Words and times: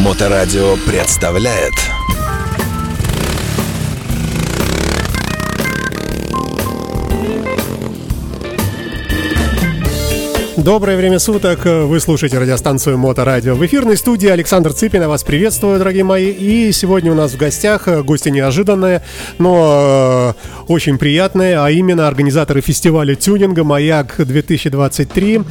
Моторадио 0.00 0.76
представляет 0.86 1.74
Доброе 10.64 10.98
время 10.98 11.18
суток. 11.18 11.64
Вы 11.64 11.98
слушаете 12.00 12.38
радиостанцию 12.38 12.98
Моторадио. 12.98 13.54
В 13.54 13.64
эфирной 13.64 13.96
студии 13.96 14.28
Александр 14.28 14.74
Цыпин. 14.74 15.00
Я 15.00 15.08
вас 15.08 15.24
приветствую, 15.24 15.78
дорогие 15.78 16.04
мои. 16.04 16.30
И 16.30 16.70
сегодня 16.72 17.10
у 17.12 17.14
нас 17.14 17.32
в 17.32 17.38
гостях 17.38 17.88
гости 18.04 18.28
неожиданные, 18.28 19.00
но 19.38 20.34
э, 20.36 20.62
очень 20.70 20.98
приятные, 20.98 21.58
а 21.60 21.70
именно 21.70 22.06
организаторы 22.06 22.60
фестиваля 22.60 23.14
тюнинга 23.14 23.64
«Маяк-2023». 23.64 25.46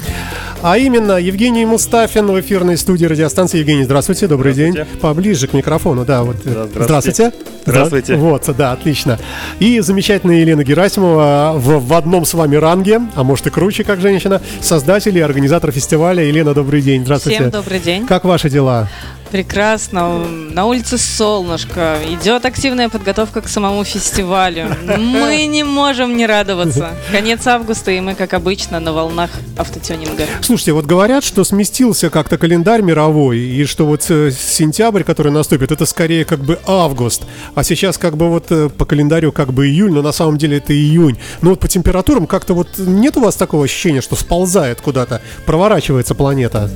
А 0.61 0.77
именно 0.77 1.13
Евгений 1.13 1.65
Мустафин 1.65 2.27
в 2.27 2.39
эфирной 2.39 2.77
студии 2.77 3.05
радиостанции. 3.05 3.59
Евгений, 3.59 3.85
здравствуйте, 3.85 4.27
добрый 4.27 4.53
Здравствуйте. 4.53 4.85
день. 4.91 4.99
Поближе 4.99 5.47
к 5.47 5.53
микрофону, 5.53 6.05
да. 6.05 6.21
Вот. 6.21 6.35
Да, 6.43 6.67
здравствуйте. 6.67 7.31
Здравствуйте. 7.65 8.15
Вот, 8.15 8.49
да, 8.57 8.73
отлично. 8.73 9.17
И 9.59 9.79
замечательная 9.79 10.41
Елена 10.41 10.63
Герасимова 10.63 11.53
в, 11.55 11.79
в 11.79 11.93
одном 11.93 12.25
с 12.25 12.33
вами 12.33 12.57
ранге, 12.57 13.01
а 13.15 13.23
может 13.23 13.47
и 13.47 13.49
круче, 13.49 13.83
как 13.83 14.01
женщина, 14.01 14.41
создатель 14.61 14.98
и 15.07 15.19
организатор 15.19 15.71
фестиваля. 15.71 16.23
Елена, 16.23 16.53
добрый 16.53 16.81
день. 16.81 17.03
Здравствуйте. 17.03 17.39
Всем 17.39 17.51
добрый 17.51 17.79
день. 17.79 18.05
Как 18.07 18.25
ваши 18.25 18.49
дела? 18.49 18.89
Прекрасно. 19.31 20.25
На 20.51 20.65
улице 20.65 20.97
солнышко. 20.97 21.97
Идет 22.07 22.45
активная 22.45 22.89
подготовка 22.89 23.41
к 23.41 23.47
самому 23.47 23.83
фестивалю. 23.83 24.75
Мы 24.97 25.45
не 25.45 25.63
можем 25.63 26.17
не 26.17 26.25
радоваться. 26.25 26.95
Конец 27.11 27.45
августа, 27.47 27.91
и 27.91 27.99
мы, 27.99 28.15
как 28.15 28.33
обычно, 28.33 28.79
на 28.79 28.91
волнах 28.91 29.29
автотюнинга. 29.57 30.25
Слушайте, 30.41 30.73
вот 30.73 30.85
говорят, 30.85 31.23
что 31.23 31.43
сместился 31.43 32.09
как-то 32.09 32.37
календарь 32.37 32.81
мировой, 32.81 33.39
и 33.39 33.65
что 33.65 33.85
вот 33.85 34.05
э, 34.09 34.31
сентябрь, 34.31 35.03
который 35.03 35.31
наступит, 35.31 35.71
это 35.71 35.85
скорее 35.85 36.25
как 36.25 36.39
бы 36.39 36.59
август, 36.65 37.23
а 37.55 37.63
сейчас 37.63 37.97
как 37.97 38.17
бы 38.17 38.29
вот 38.29 38.47
э, 38.49 38.69
по 38.69 38.85
календарю 38.85 39.31
как 39.31 39.53
бы 39.53 39.67
июль, 39.67 39.91
но 39.91 40.01
на 40.01 40.11
самом 40.11 40.37
деле 40.37 40.57
это 40.57 40.73
июнь. 40.73 41.17
Но 41.41 41.51
вот 41.51 41.59
по 41.59 41.67
температурам 41.67 42.27
как-то 42.27 42.53
вот 42.53 42.77
нет 42.77 43.17
у 43.17 43.21
вас 43.21 43.35
такого 43.35 43.65
ощущения, 43.65 44.01
что 44.01 44.15
сползает 44.15 44.81
куда-то, 44.81 45.21
проворачивается 45.45 46.15
планета? 46.15 46.69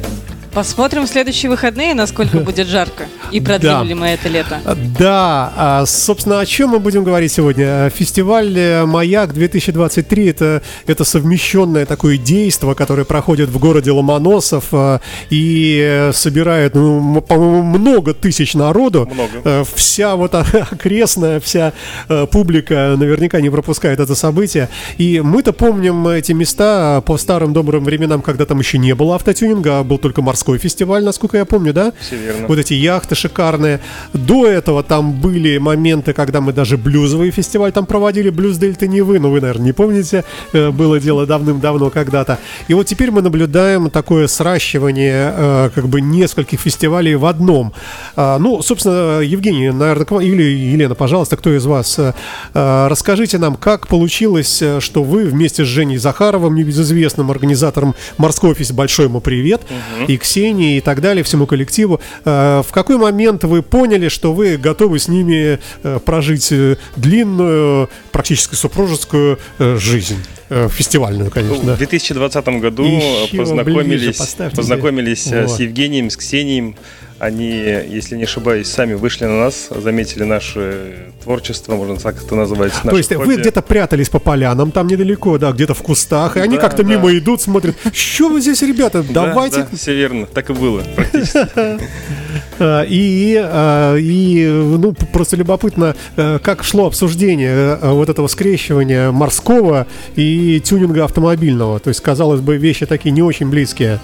Посмотрим 0.54 1.06
в 1.06 1.10
следующие 1.10 1.50
выходные, 1.50 1.96
насколько 1.96 2.38
будет 2.40 2.68
жарко. 2.68 3.06
И 3.32 3.40
продлим 3.42 3.72
Да. 3.72 3.84
ли 3.84 3.94
мы 3.96 4.08
это 4.10 4.30
лето. 4.30 4.60
Да, 5.00 5.52
а, 5.56 5.86
собственно, 5.88 6.40
о 6.40 6.46
чем 6.46 6.70
мы 6.70 6.80
будем 6.80 7.04
говорить 7.04 7.32
сегодня? 7.32 7.90
Фестиваль 7.90 8.56
э, 8.58 8.86
«Маяк 8.86 9.32
2023» 9.32 10.30
это, 10.30 10.62
это 10.86 11.04
совмещенное 11.04 11.88
такое 11.88 12.18
действо, 12.18 12.76
которое 12.76 13.04
проходит 13.04 13.50
в 13.50 13.58
городе 13.58 13.90
Ломоносов 13.92 14.66
а, 14.74 15.02
и 15.32 15.80
э, 15.84 16.12
собирает, 16.14 16.76
ну, 16.76 17.20
по-моему, 17.22 17.64
много 17.64 18.14
тысяч 18.14 18.54
народу. 18.54 19.10
Много. 19.12 19.32
Э, 19.44 19.64
Вся 19.74 20.16
вот 20.16 20.36
окрестная, 20.72 21.40
вся 21.40 21.74
э, 22.10 22.28
публика 22.32 22.94
наверняка 22.98 23.42
не 23.42 23.50
пропускает 23.50 24.00
это 24.00 24.14
событие. 24.14 24.70
И 25.00 25.20
мы-то 25.22 25.52
помним 25.52 26.08
эти 26.08 26.32
места 26.34 27.02
по 27.02 27.18
старым 27.18 27.54
добрым 27.54 27.84
временам, 27.84 28.22
когда 28.22 28.46
там 28.46 28.60
еще 28.60 28.78
не 28.78 28.94
было 28.94 29.16
автотюнинга, 29.16 29.80
а 29.80 29.84
был 29.84 29.98
только 29.98 30.22
морской 30.22 30.43
фестиваль, 30.60 31.04
насколько 31.04 31.38
я 31.38 31.46
помню, 31.46 31.74
да? 31.74 31.94
Все 32.00 32.16
верно. 32.18 32.48
Вот 32.48 32.58
эти 32.60 32.74
яхты 32.74 33.16
шикарные. 33.16 33.80
До 34.14 34.46
этого 34.48 34.84
там 34.84 35.14
были 35.14 35.58
моменты, 35.58 36.14
когда 36.14 36.42
мы 36.42 36.54
даже 36.54 36.78
блюзовый 36.78 37.32
фестиваль 37.32 37.72
там 37.72 37.86
проводили. 37.86 38.30
Блюз 38.30 38.58
Дельта 38.58 38.88
не 38.88 39.02
вы, 39.02 39.20
но 39.20 39.30
вы, 39.32 39.42
наверное, 39.42 39.66
не 39.66 39.72
помните. 39.74 40.24
Э, 40.54 40.70
Было 40.72 41.00
дело 41.00 41.26
давным-давно 41.26 41.90
когда-то. 41.90 42.38
И 42.68 42.74
вот 42.74 42.88
теперь 42.88 43.12
мы 43.12 43.22
наблюдаем 43.22 43.90
такое 43.90 44.28
сращивание 44.28 45.34
э, 45.36 45.70
как 45.74 45.88
бы 45.88 46.02
нескольких 46.02 46.60
фестивалей 46.60 47.16
в 47.16 47.26
одном. 47.26 47.74
А, 48.16 48.38
Ну, 48.40 48.62
собственно, 48.62 49.20
Евгений, 49.22 49.72
наверное, 49.72 50.06
к 50.06 50.12
вам- 50.12 50.22
или 50.22 50.44
Елена, 50.44 50.96
пожалуйста, 50.96 51.38
кто 51.38 51.56
из 51.56 51.66
вас, 51.66 51.98
э, 52.00 52.14
расскажите 52.54 53.38
нам, 53.38 53.56
как 53.56 53.88
получилось, 53.88 54.62
что 54.80 55.04
вы 55.04 55.26
вместе 55.26 55.64
с 55.64 55.68
Женей 55.68 55.98
Захаровым, 55.98 56.56
небезызвестным 56.56 57.32
организатором 57.32 57.96
морского 58.18 58.54
фестиваля, 58.54 58.78
большой 58.78 59.06
ему 59.06 59.22
привет, 59.22 59.62
и 60.08 60.18
Ксении, 60.34 60.78
и 60.78 60.82
так 60.82 61.00
далее, 61.00 61.24
всему 61.24 61.46
коллективу, 61.46 62.02
э, 62.26 62.64
в 62.68 62.72
какой 62.72 62.98
момент 62.98 63.44
вы 63.44 63.62
поняли, 63.62 64.08
что 64.08 64.34
вы 64.34 64.58
готовы 64.58 64.98
с 64.98 65.08
ними 65.08 65.60
э, 65.84 66.00
прожить 66.04 66.52
э, 66.52 66.78
длинную, 66.96 67.88
практически 68.12 68.56
супружескую 68.56 69.38
жизнь? 69.60 70.18
Э, 70.56 70.70
Фестивальную, 70.70 71.26
Ну, 71.26 71.32
конечно. 71.32 71.74
В 71.74 71.78
2020 71.78 72.48
году 72.60 72.84
Еще 72.86 73.32
ближе 73.32 73.38
познакомились, 73.38 74.18
поставьте 74.18 74.56
познакомились 74.56 75.28
э, 75.28 75.48
с 75.48 75.52
Вот. 75.52 75.60
Евгением, 75.60 76.10
с 76.10 76.18
Ксенией. 76.18 76.76
Они, 77.20 77.48
если 77.48 78.18
не 78.18 78.24
ошибаюсь, 78.26 78.68
сами 78.68 78.96
вышли 78.96 79.24
на 79.26 79.40
нас, 79.40 79.70
заметили 79.70 80.24
наше 80.24 81.08
творчество, 81.24 81.74
можно 81.76 81.96
так 81.96 82.22
это 82.22 82.36
назвать. 82.36 82.74
То 82.84 82.98
есть 82.98 83.16
вы 83.16 83.38
где-то 83.38 83.62
прятались 83.62 84.10
по 84.10 84.20
полянам, 84.20 84.72
там 84.72 84.88
недалеко, 84.88 85.38
да, 85.38 85.52
где-то 85.54 85.74
в 85.74 85.82
кустах, 85.82 86.36
и 86.36 86.42
они 86.42 86.58
Да, 86.58 86.62
как-то 86.62 86.84
да. 86.84 86.90
мимо 86.90 87.18
идут, 87.18 87.42
смотрят, 87.42 87.76
что 87.94 88.28
вы 88.30 88.42
здесь, 88.42 88.62
ребята, 88.62 89.04
давайте. 89.10 89.66
все 89.74 89.96
верно, 89.96 90.26
так 90.26 90.50
и 90.50 90.54
было 90.54 90.82
практически. 90.96 91.48
Э, 92.60 92.86
И, 92.88 93.42
э, 93.42 93.98
и, 94.00 94.48
ну, 94.48 94.94
просто 95.12 95.36
любопытно, 95.36 95.96
э, 96.16 96.40
как 96.40 96.64
шло 96.64 96.88
обсуждение 96.88 97.78
вот 97.82 98.10
этого 98.10 98.28
скрещивания 98.28 99.12
морского 99.12 99.88
и 100.16 100.62
тюнинга 100.64 101.06
автомобильного. 101.06 101.80
То 101.80 101.90
есть, 101.90 102.02
казалось 102.02 102.42
бы, 102.42 102.58
вещи 102.58 102.86
такие 102.86 103.12
не 103.12 103.22
очень 103.22 103.50
близкие. 103.50 104.00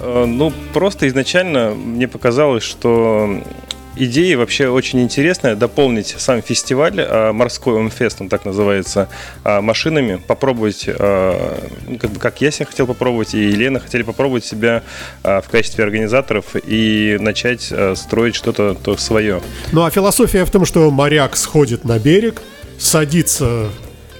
Ну, 0.00 0.52
просто 0.74 1.08
изначально 1.08 1.74
мне 1.74 2.06
показалось, 2.06 2.62
что 2.62 3.40
идея 3.96 4.36
вообще 4.36 4.68
очень 4.68 5.00
интересная, 5.02 5.56
дополнить 5.56 6.14
сам 6.18 6.42
фестиваль, 6.42 6.96
а, 6.98 7.32
морской 7.32 7.74
он 7.74 7.90
фест, 7.90 8.20
он 8.20 8.28
так 8.28 8.44
называется, 8.44 9.08
а, 9.44 9.60
машинами, 9.60 10.16
попробовать, 10.16 10.86
а, 10.88 11.68
ну, 11.86 11.98
как, 11.98 12.10
бы, 12.10 12.20
как 12.20 12.40
я 12.40 12.50
себя 12.50 12.66
хотел 12.66 12.86
попробовать, 12.86 13.34
и 13.34 13.38
Елена 13.38 13.80
хотели 13.80 14.02
попробовать 14.02 14.44
себя 14.44 14.82
в 15.22 15.44
качестве 15.50 15.84
организаторов 15.84 16.44
и 16.54 17.16
начать 17.20 17.72
строить 17.94 18.34
что-то 18.34 18.74
то 18.74 18.96
свое. 18.96 19.42
Ну, 19.72 19.84
а 19.84 19.90
философия 19.90 20.44
в 20.44 20.50
том, 20.50 20.64
что 20.64 20.90
моряк 20.90 21.36
сходит 21.36 21.84
на 21.84 21.98
берег, 21.98 22.42
садится 22.78 23.68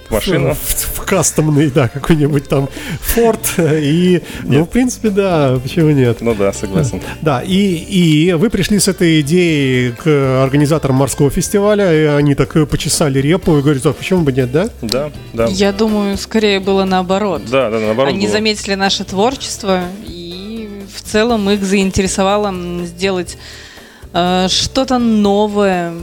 Машину. 0.09 0.55
в 0.55 0.96
кастомный, 1.07 1.71
да, 1.71 1.87
какой-нибудь 1.87 2.47
там 2.49 2.69
форт, 2.99 3.53
и, 3.57 4.21
ну, 4.43 4.63
в 4.63 4.67
принципе, 4.67 5.09
да, 5.09 5.57
почему 5.63 5.91
нет. 5.91 6.21
Ну 6.21 6.35
да, 6.35 6.51
согласен. 6.51 7.01
Да, 7.21 7.41
и, 7.41 7.55
и 7.55 8.33
вы 8.33 8.49
пришли 8.49 8.79
с 8.79 8.87
этой 8.87 9.21
идеей 9.21 9.91
к 9.91 10.43
организаторам 10.43 10.97
морского 10.97 11.29
фестиваля, 11.29 11.93
и 11.93 12.05
они 12.05 12.35
так 12.35 12.69
почесали 12.69 13.19
репу 13.19 13.57
и 13.57 13.61
говорят, 13.61 13.85
«А 13.85 13.93
почему 13.93 14.21
бы 14.21 14.31
нет, 14.31 14.51
да? 14.51 14.69
Да, 14.81 15.11
да. 15.33 15.45
Я 15.45 15.71
думаю, 15.71 16.17
скорее 16.17 16.59
было 16.59 16.83
наоборот. 16.83 17.43
Да, 17.49 17.69
да, 17.69 17.79
наоборот. 17.79 18.13
Они 18.13 18.25
было. 18.25 18.31
заметили 18.31 18.75
наше 18.75 19.03
творчество, 19.03 19.83
и 20.05 20.69
в 20.93 21.01
целом 21.01 21.49
их 21.49 21.63
заинтересовало 21.63 22.53
сделать 22.85 23.37
э, 24.13 24.47
что-то 24.49 24.97
новое. 24.97 25.93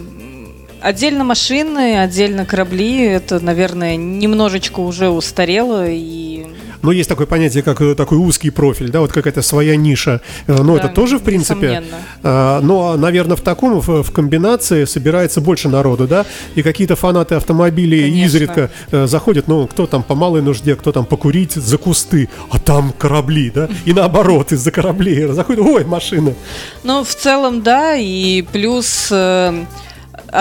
Отдельно 0.84 1.24
машины, 1.24 1.98
отдельно 1.98 2.44
корабли. 2.44 3.06
Это, 3.06 3.40
наверное, 3.40 3.96
немножечко 3.96 4.80
уже 4.80 5.08
устарело. 5.08 5.86
И 5.88 6.44
Но 6.82 6.92
есть 6.92 7.08
такое 7.08 7.26
понятие, 7.26 7.62
как 7.62 7.80
э, 7.80 7.94
такой 7.94 8.18
узкий 8.18 8.50
профиль, 8.50 8.90
да, 8.90 9.00
вот 9.00 9.10
какая-то 9.10 9.40
своя 9.40 9.76
ниша. 9.76 10.20
Э, 10.46 10.58
Ну, 10.62 10.76
Да, 10.76 10.84
это 10.84 10.88
тоже, 10.94 11.16
в 11.16 11.22
принципе. 11.22 11.54
несомненно. 11.54 11.96
А, 12.22 12.60
Но, 12.60 12.98
наверное, 12.98 13.34
в 13.34 13.40
таком, 13.40 13.80
в, 13.80 14.12
комбинации 14.12 14.84
собирается 14.84 15.40
больше 15.40 15.70
народу, 15.70 16.06
да, 16.06 16.26
и 16.54 16.60
какие-то 16.62 16.96
фанаты 16.96 17.36
автомобилей 17.36 18.02
Конечно. 18.02 18.26
изредка 18.26 18.70
э, 18.90 19.06
заходят, 19.06 19.48
ну, 19.48 19.66
кто 19.66 19.86
там 19.86 20.02
по 20.02 20.14
малой 20.14 20.42
нужде, 20.42 20.76
кто 20.76 20.92
там 20.92 21.06
покурить 21.06 21.52
за 21.52 21.78
кусты, 21.78 22.28
а 22.50 22.58
там 22.58 22.92
корабли, 22.98 23.50
да, 23.54 23.70
и 23.86 23.94
наоборот, 23.94 24.52
из-за 24.52 24.70
кораблей 24.70 25.28
заходят, 25.28 25.64
ой, 25.64 25.86
машина. 25.86 26.34
Ну, 26.82 27.04
в 27.04 27.14
целом, 27.14 27.62
да, 27.62 27.96
и 27.96 28.42
плюс 28.42 29.10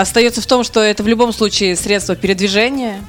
остается 0.00 0.40
в 0.40 0.46
том, 0.46 0.64
что 0.64 0.80
это 0.80 1.02
в 1.02 1.08
любом 1.08 1.32
случае 1.32 1.76
средство 1.76 2.16
передвижения. 2.16 3.00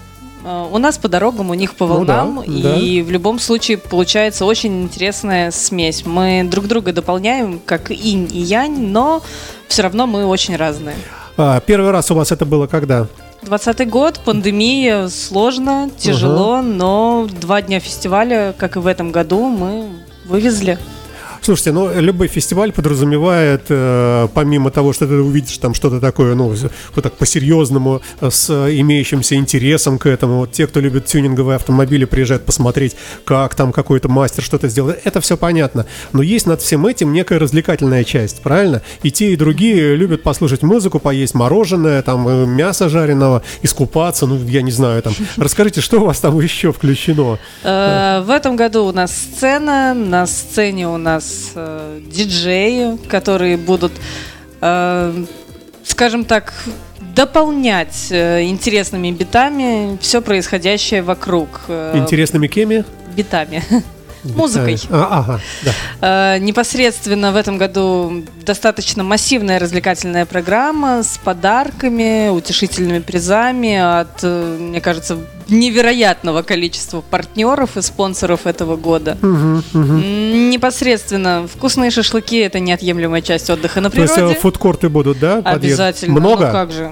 Э, 0.43 0.65
У 0.71 0.77
нас 0.77 0.97
по 0.97 1.07
дорогам, 1.09 1.49
у 1.49 1.53
них 1.53 1.75
по 1.75 1.85
Ну 1.87 2.05
да, 2.05 2.23
волнам, 2.23 2.43
да. 2.47 2.75
и 2.75 3.01
в 3.01 3.11
любом 3.11 3.39
случае 3.39 3.77
получается 3.77 4.45
очень 4.45 4.83
интересная 4.83 5.51
смесь. 5.51 6.05
Мы 6.05 6.47
друг 6.49 6.67
друга 6.67 6.93
дополняем, 6.93 7.59
как 7.65 7.91
инь 7.91 8.29
и 8.31 8.39
янь, 8.39 8.79
но 8.89 9.21
все 9.67 9.81
равно 9.83 10.07
мы 10.07 10.25
очень 10.25 10.55
разные. 10.55 10.95
А, 11.37 11.59
Первый 11.59 11.91
раз 11.91 12.11
у 12.11 12.15
вас 12.15 12.31
это 12.31 12.45
было 12.45 12.67
когда? 12.67 13.07
20 13.41 13.87
год, 13.89 14.19
пандемия, 14.25 15.07
сложно, 15.07 15.89
тяжело, 15.97 16.61
но 16.63 17.27
два 17.41 17.61
дня 17.61 17.79
фестиваля, 17.79 18.55
как 18.57 18.75
и 18.75 18.79
в 18.79 18.87
этом 18.87 19.11
году, 19.11 19.47
мы 19.49 19.87
вывезли. 20.25 20.79
Слушайте, 21.45 21.73
ну 21.73 22.01
любой 22.01 22.27
фестиваль 22.27 22.71
подразумевает, 22.71 23.65
э, 23.69 24.27
помимо 24.33 24.71
того, 24.71 24.93
что 24.93 25.05
ты 25.05 25.13
увидишь 25.13 25.59
там 25.59 25.75
что-то 25.75 25.99
такое, 25.99 26.33
ну, 26.33 26.47
вот 26.95 27.03
так 27.03 27.13
по-серьезному, 27.17 28.01
э, 28.19 28.31
с 28.31 28.49
имеющимся 28.49 29.35
интересом 29.35 29.99
к 29.99 30.07
этому. 30.07 30.37
Вот 30.37 30.53
те, 30.53 30.65
кто 30.65 30.79
любит 30.79 31.05
тюнинговые 31.05 31.57
автомобили, 31.57 32.05
приезжают 32.05 32.45
посмотреть, 32.45 32.95
как 33.25 33.53
там 33.53 33.73
какой-то 33.73 34.09
мастер 34.09 34.43
что-то 34.43 34.69
сделал. 34.69 34.95
Это 35.03 35.21
все 35.21 35.37
понятно. 35.37 35.85
Но 36.13 36.23
есть 36.23 36.47
над 36.47 36.63
всем 36.63 36.83
этим 36.87 37.13
некая 37.13 37.37
развлекательная 37.37 38.03
часть, 38.03 38.41
правильно? 38.41 38.81
И 39.03 39.11
те, 39.11 39.31
и 39.31 39.35
другие 39.35 39.95
любят 39.95 40.23
послушать 40.23 40.63
музыку, 40.63 40.97
поесть 40.97 41.35
мороженое, 41.35 42.01
там, 42.01 42.27
э, 42.27 42.47
мясо 42.47 42.89
жареного, 42.89 43.43
искупаться, 43.61 44.25
ну, 44.25 44.43
я 44.47 44.63
не 44.63 44.71
знаю, 44.71 45.03
там. 45.03 45.13
Расскажите, 45.37 45.81
что 45.81 46.01
у 46.01 46.05
вас 46.05 46.19
там 46.19 46.39
еще 46.39 46.73
включено? 46.73 47.37
Э, 47.63 48.23
В 48.25 48.31
этом 48.31 48.55
году 48.55 48.85
у 48.85 48.91
нас 48.91 49.11
сцена, 49.11 49.93
на 49.93 50.25
сцене 50.25 50.87
у 50.89 50.97
нас 50.97 51.34
э, 51.55 51.99
диджеи, 52.05 52.97
которые 53.07 53.57
будут, 53.57 53.91
э, 54.61 55.25
скажем 55.83 56.25
так, 56.25 56.53
дополнять 57.15 58.07
э, 58.11 58.43
интересными 58.43 59.11
битами 59.11 59.97
все 60.01 60.21
происходящее 60.21 61.01
вокруг. 61.01 61.61
э, 61.67 61.97
Интересными 61.97 62.47
кеми? 62.47 62.83
Битами. 63.15 63.63
Музыкой. 64.33 64.79
А, 64.89 65.19
ага, 65.19 65.39
да. 65.63 66.35
Э, 66.35 66.39
Непосредственно 66.39 67.31
в 67.31 67.35
этом 67.35 67.57
году 67.57 68.23
достаточно 68.45 69.03
массивная 69.03 69.59
развлекательная 69.59 70.25
программа 70.25 71.03
с 71.03 71.17
подарками, 71.23 72.29
утешительными 72.29 72.99
призами 72.99 73.75
от, 73.75 74.19
э, 74.23 74.57
мне 74.59 74.81
кажется, 74.81 75.17
невероятного 75.47 76.41
количества 76.41 77.01
партнеров 77.01 77.77
и 77.77 77.81
спонсоров 77.81 78.47
этого 78.47 78.75
года. 78.77 79.17
М, 79.21 79.63
Непосредственно 80.49 81.47
вкусные 81.53 81.91
шашлыки 81.91 82.37
это 82.37 82.59
неотъемлемая 82.59 83.21
часть 83.21 83.49
отдыха 83.49 83.81
на 83.81 83.89
То 83.89 84.01
есть 84.01 84.13
природе. 84.15 84.35
э, 84.35 84.39
фудкорты 84.39 84.89
будут, 84.89 85.19
да? 85.19 85.41
подъезд? 85.41 85.79
Обязательно. 85.79 86.19
Много? 86.19 86.45
Ну 86.47 86.51
как 86.51 86.71
же? 86.71 86.91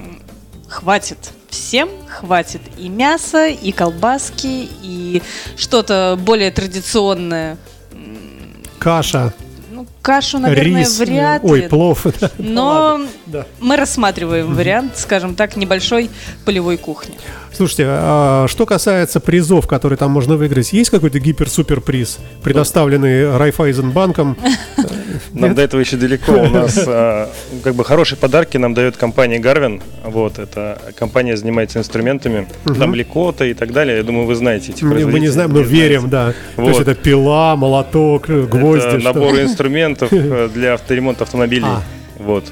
Хватит. 0.68 1.18
Всем 1.54 1.88
хватит 2.10 2.62
и 2.80 2.90
мяса, 2.90 3.46
и 3.48 3.72
колбаски, 3.72 4.68
и 4.82 5.22
что-то 5.56 6.18
более 6.20 6.50
традиционное. 6.50 7.58
Каша, 8.80 9.32
Ну, 9.72 9.86
кашу, 10.02 10.40
наверное, 10.40 10.80
рис. 10.82 10.98
вряд 10.98 11.42
Ой, 11.44 11.62
ли. 11.62 11.68
плов. 11.68 12.08
Но 12.40 13.02
Да. 13.28 13.46
мы 13.60 13.78
рассматриваем 13.78 14.56
вариант, 14.56 14.98
скажем 14.98 15.36
так, 15.36 15.56
небольшой 15.56 16.10
полевой 16.44 16.78
кухни. 16.78 17.14
Слушайте, 17.56 17.86
а 17.88 18.48
что 18.48 18.66
касается 18.66 19.20
призов, 19.20 19.68
которые 19.68 19.98
там 19.98 20.12
можно 20.12 20.36
выиграть, 20.38 20.74
есть 20.74 20.90
какой-то 20.90 21.20
гипер-супер 21.20 21.82
приз, 21.82 22.18
предоставленный 22.42 23.38
Райфайзенбанком? 23.38 24.38
Нам 25.34 25.56
до 25.56 25.62
этого 25.62 25.80
еще 25.80 25.98
далеко. 25.98 26.32
У 26.34 26.50
нас 26.50 26.84
а, 26.88 27.30
как 27.64 27.76
бы 27.76 27.86
хорошие 27.86 28.18
подарки 28.18 28.58
нам 28.58 28.74
дает 28.74 28.98
компания 28.98 29.40
Garvin. 29.40 29.82
Вот, 30.04 30.40
это 30.40 30.80
компания 30.98 31.38
занимается 31.38 31.80
инструментами, 31.80 32.48
там 32.66 32.96
ликота 32.96 33.46
и 33.46 33.54
так 33.54 33.72
далее. 33.72 33.98
Я 33.98 34.04
думаю, 34.04 34.26
вы 34.26 34.36
знаете 34.36 34.72
этих 34.72 34.84
Мы 34.84 35.06
мы 35.06 35.20
не 35.20 35.30
знаем, 35.30 35.54
но 35.54 35.62
верим, 35.62 36.10
да. 36.10 36.34
То 36.56 36.64
есть 36.64 36.80
Вот. 36.80 36.88
это 36.88 36.96
пила, 36.96 37.56
молоток, 37.56 38.28
гвозди. 38.28 39.04
Набор 39.04 39.40
инструментов 39.40 40.10
э, 40.12 40.50
для 40.54 40.74
авторемонта 40.74 41.24
автомобилей. 41.24 41.64
А. 41.74 41.82
Вот 42.20 42.44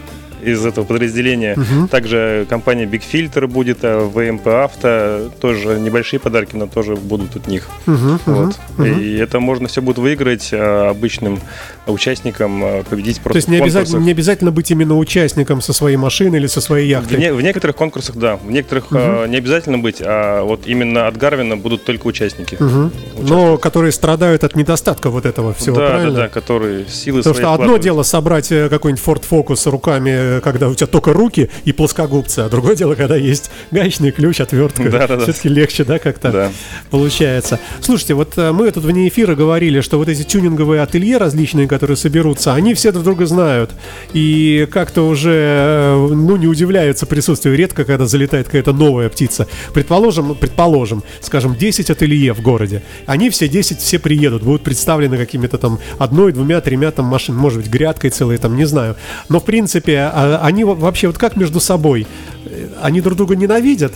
из 0.43 0.65
этого 0.65 0.85
подразделения. 0.85 1.57
Также 1.89 2.45
компания 2.49 2.85
Big 2.85 3.03
Filter 3.11 3.47
будет, 3.47 3.79
а 3.83 4.07
ВМП 4.07 4.47
Авто, 4.47 5.29
тоже 5.39 5.79
небольшие 5.79 6.19
подарки, 6.19 6.55
но 6.55 6.67
тоже 6.67 6.95
будут 6.95 7.35
от 7.35 7.47
них. 7.47 7.67
Мгм, 7.85 8.19
Вот. 8.25 8.55
И 8.79 9.17
это 9.17 9.39
можно 9.39 9.67
все 9.67 9.81
будет 9.81 9.97
выиграть 9.97 10.49
а, 10.53 10.89
обычным 10.89 11.39
участникам, 11.87 12.61
а, 12.63 12.83
победить 12.83 13.17
То 13.17 13.23
просто 13.23 13.37
есть 13.37 13.47
не 13.47 13.59
в 13.59 13.63
обязательно, 13.63 13.99
не 13.99 14.11
обязательно 14.11 14.51
быть 14.51 14.71
именно 14.71 14.97
участником 14.97 15.61
со 15.61 15.73
своей 15.73 15.97
машиной 15.97 16.39
или 16.39 16.47
со 16.47 16.61
своей 16.61 16.85
В, 16.87 16.89
яхтой. 16.89 17.17
не- 17.19 17.33
в 17.33 17.41
некоторых 17.41 17.75
конкурсах, 17.75 18.15
да. 18.15 18.37
В 18.37 18.49
некоторых 18.51 18.85
а, 18.91 19.25
не 19.27 19.37
обязательно 19.37 19.77
быть, 19.77 20.01
а 20.01 20.43
вот 20.43 20.67
именно 20.67 21.07
от 21.07 21.17
Гарвина 21.17 21.57
будут 21.57 21.83
только 21.85 22.07
участники. 22.07 22.57
Мгм. 22.59 22.91
Но 23.19 23.57
которые 23.57 23.91
страдают 23.91 24.43
от 24.43 24.55
недостатка 24.55 25.09
вот 25.09 25.25
этого 25.25 25.53
всего, 25.53 25.75
да, 25.77 25.87
правильно? 25.89 26.11
да, 26.13 26.21
да, 26.23 26.27
которые 26.29 26.87
силы 26.87 27.19
Потому 27.19 27.35
что 27.35 27.53
одно 27.53 27.77
дело 27.77 28.03
собрать 28.03 28.51
э, 28.51 28.69
какой-нибудь 28.69 29.03
Ford 29.03 29.23
Focus 29.29 29.69
руками, 29.69 30.11
э, 30.11 30.30
когда 30.39 30.69
у 30.69 30.73
тебя 30.75 30.87
только 30.87 31.13
руки 31.13 31.49
и 31.65 31.71
плоскогубцы, 31.73 32.39
а 32.39 32.49
другое 32.49 32.75
дело, 32.75 32.95
когда 32.95 33.15
есть 33.15 33.51
гаечный 33.71 34.11
ключ, 34.11 34.39
отвертка. 34.39 34.89
Да-да-да. 34.89 35.23
Все-таки 35.23 35.49
легче, 35.49 35.83
да, 35.83 35.99
как-то 35.99 36.31
Да. 36.31 36.51
получается. 36.89 37.59
Слушайте, 37.81 38.13
вот 38.13 38.37
э, 38.37 38.51
мы 38.51 38.71
тут 38.71 38.83
вне 38.85 39.07
эфира 39.07 39.35
говорили, 39.35 39.81
что 39.81 39.97
вот 39.97 40.07
эти 40.07 40.23
тюнинговые 40.23 40.81
ателье 40.81 41.17
различные, 41.17 41.67
которые 41.67 41.97
соберутся, 41.97 42.53
они 42.53 42.73
все 42.73 42.91
друг 42.91 43.03
друга 43.03 43.25
знают. 43.25 43.71
И 44.13 44.67
как-то 44.71 45.07
уже, 45.07 45.31
э, 45.33 46.07
ну, 46.11 46.35
не 46.37 46.47
удивляются 46.47 47.05
присутствию 47.05 47.55
редко, 47.57 47.83
когда 47.85 48.05
залетает 48.05 48.45
какая-то 48.47 48.73
новая 48.73 49.09
птица. 49.09 49.47
Предположим, 49.73 50.35
предположим, 50.35 51.03
скажем, 51.21 51.55
10 51.55 51.89
ателье 51.89 52.33
в 52.33 52.41
городе. 52.41 52.83
Они 53.05 53.29
все 53.29 53.47
10 53.47 53.79
все 53.79 53.99
приедут, 53.99 54.43
будут 54.43 54.61
представлены 54.63 55.17
какими-то 55.17 55.57
там 55.57 55.79
одной, 55.97 56.31
двумя, 56.33 56.61
тремя 56.61 56.91
там 56.91 57.05
машин, 57.05 57.35
может 57.35 57.59
быть, 57.61 57.69
грядкой 57.69 58.09
целой, 58.09 58.37
там, 58.37 58.55
не 58.55 58.65
знаю. 58.65 58.95
Но, 59.29 59.39
в 59.39 59.45
принципе, 59.45 60.11
они 60.41 60.63
во- 60.63 60.75
вообще 60.75 61.07
вот 61.07 61.17
как 61.17 61.35
между 61.37 61.59
собой? 61.59 62.07
Э, 62.45 62.67
Они 62.81 63.01
друг 63.01 63.15
друга 63.17 63.35
ненавидят? 63.35 63.93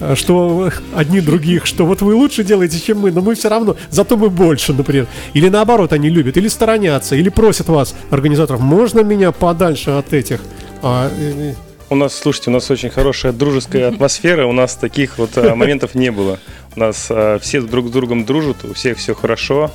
А, 0.00 0.16
что 0.16 0.70
одни 0.94 1.20
других, 1.20 1.66
что 1.66 1.84
вот 1.86 2.00
вы 2.02 2.14
лучше 2.14 2.42
делаете, 2.44 2.80
чем 2.80 3.00
мы, 3.00 3.10
но 3.12 3.20
мы 3.20 3.34
все 3.34 3.48
равно, 3.48 3.76
зато 3.90 4.16
мы 4.16 4.30
больше, 4.30 4.72
например. 4.72 5.06
Или 5.34 5.48
наоборот, 5.50 5.92
они 5.92 6.08
любят, 6.08 6.36
или 6.36 6.48
сторонятся, 6.48 7.16
или 7.16 7.28
просят 7.28 7.68
вас, 7.68 7.94
организаторов, 8.10 8.60
можно 8.60 9.00
меня 9.00 9.30
подальше 9.32 9.90
от 9.90 10.12
этих? 10.14 10.40
А, 10.82 11.10
э, 11.18 11.54
У 11.92 11.96
нас, 11.96 12.14
слушайте, 12.14 12.50
у 12.50 12.52
нас 12.52 12.70
очень 12.70 12.88
хорошая 12.88 13.32
дружеская 13.32 13.88
атмосфера, 13.92 14.46
у 14.46 14.52
нас 14.52 14.76
таких 14.76 15.18
вот 15.18 15.36
а, 15.36 15.56
моментов 15.56 15.96
не 15.96 16.12
было. 16.12 16.38
У 16.76 16.78
нас 16.78 17.08
а, 17.10 17.40
все 17.40 17.60
друг 17.60 17.88
с 17.88 17.90
другом 17.90 18.24
дружат, 18.24 18.64
у 18.64 18.74
всех 18.74 18.98
все 18.98 19.12
хорошо. 19.12 19.72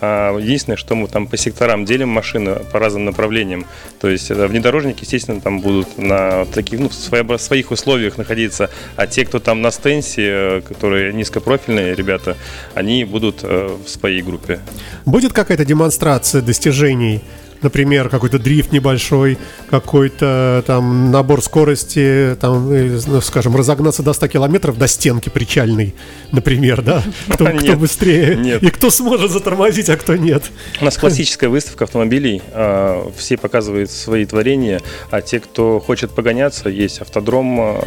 А, 0.00 0.38
Единственное, 0.38 0.76
что 0.76 0.94
мы 0.94 1.08
там 1.08 1.26
по 1.26 1.36
секторам 1.36 1.84
делим 1.84 2.08
машины 2.08 2.60
по 2.70 2.78
разным 2.78 3.06
направлениям. 3.06 3.66
То 4.00 4.08
есть 4.08 4.30
это 4.30 4.46
внедорожники, 4.46 5.02
естественно, 5.02 5.40
там 5.40 5.60
будут 5.60 5.98
на 5.98 6.44
таких, 6.44 6.78
ну, 6.78 6.88
в 6.88 6.94
своих 7.40 7.72
условиях 7.72 8.16
находиться. 8.16 8.70
А 8.94 9.08
те, 9.08 9.24
кто 9.24 9.40
там 9.40 9.60
на 9.60 9.72
стенсе, 9.72 10.22
э, 10.22 10.60
которые 10.60 11.12
низкопрофильные 11.14 11.96
ребята, 11.96 12.36
они 12.74 13.04
будут 13.04 13.40
э, 13.42 13.76
в 13.84 13.88
своей 13.88 14.22
группе. 14.22 14.60
будет 15.04 15.32
какая-то 15.32 15.64
демонстрация 15.64 16.42
достижений? 16.42 17.22
Например, 17.66 18.08
какой-то 18.08 18.38
дрифт 18.38 18.70
небольшой, 18.70 19.38
какой-то 19.68 20.62
там 20.68 21.10
набор 21.10 21.42
скорости, 21.42 22.36
там, 22.40 22.70
э, 22.70 23.00
ну, 23.08 23.20
скажем, 23.20 23.56
разогнаться 23.56 24.04
до 24.04 24.12
100 24.12 24.28
километров 24.28 24.78
до 24.78 24.86
стенки 24.86 25.30
причальной, 25.30 25.96
например, 26.30 26.80
да? 26.82 27.02
Кто, 27.28 27.46
кто 27.46 27.50
Нет, 27.58 27.76
быстрее 27.80 28.36
нет. 28.36 28.62
и 28.62 28.70
кто 28.70 28.90
сможет 28.90 29.32
затормозить, 29.32 29.88
а 29.88 29.96
кто 29.96 30.14
нет. 30.14 30.44
У 30.80 30.84
нас 30.84 30.96
классическая 30.96 31.48
выставка 31.48 31.84
автомобилей. 31.84 32.40
а, 32.52 33.10
Все 33.16 33.36
показывают 33.36 33.90
свои 33.90 34.24
творения, 34.26 34.80
а 35.10 35.20
те, 35.22 35.40
кто 35.40 35.80
хочет 35.80 36.12
погоняться, 36.12 36.68
есть 36.68 37.00
автодром, 37.00 37.58
а, 37.60 37.80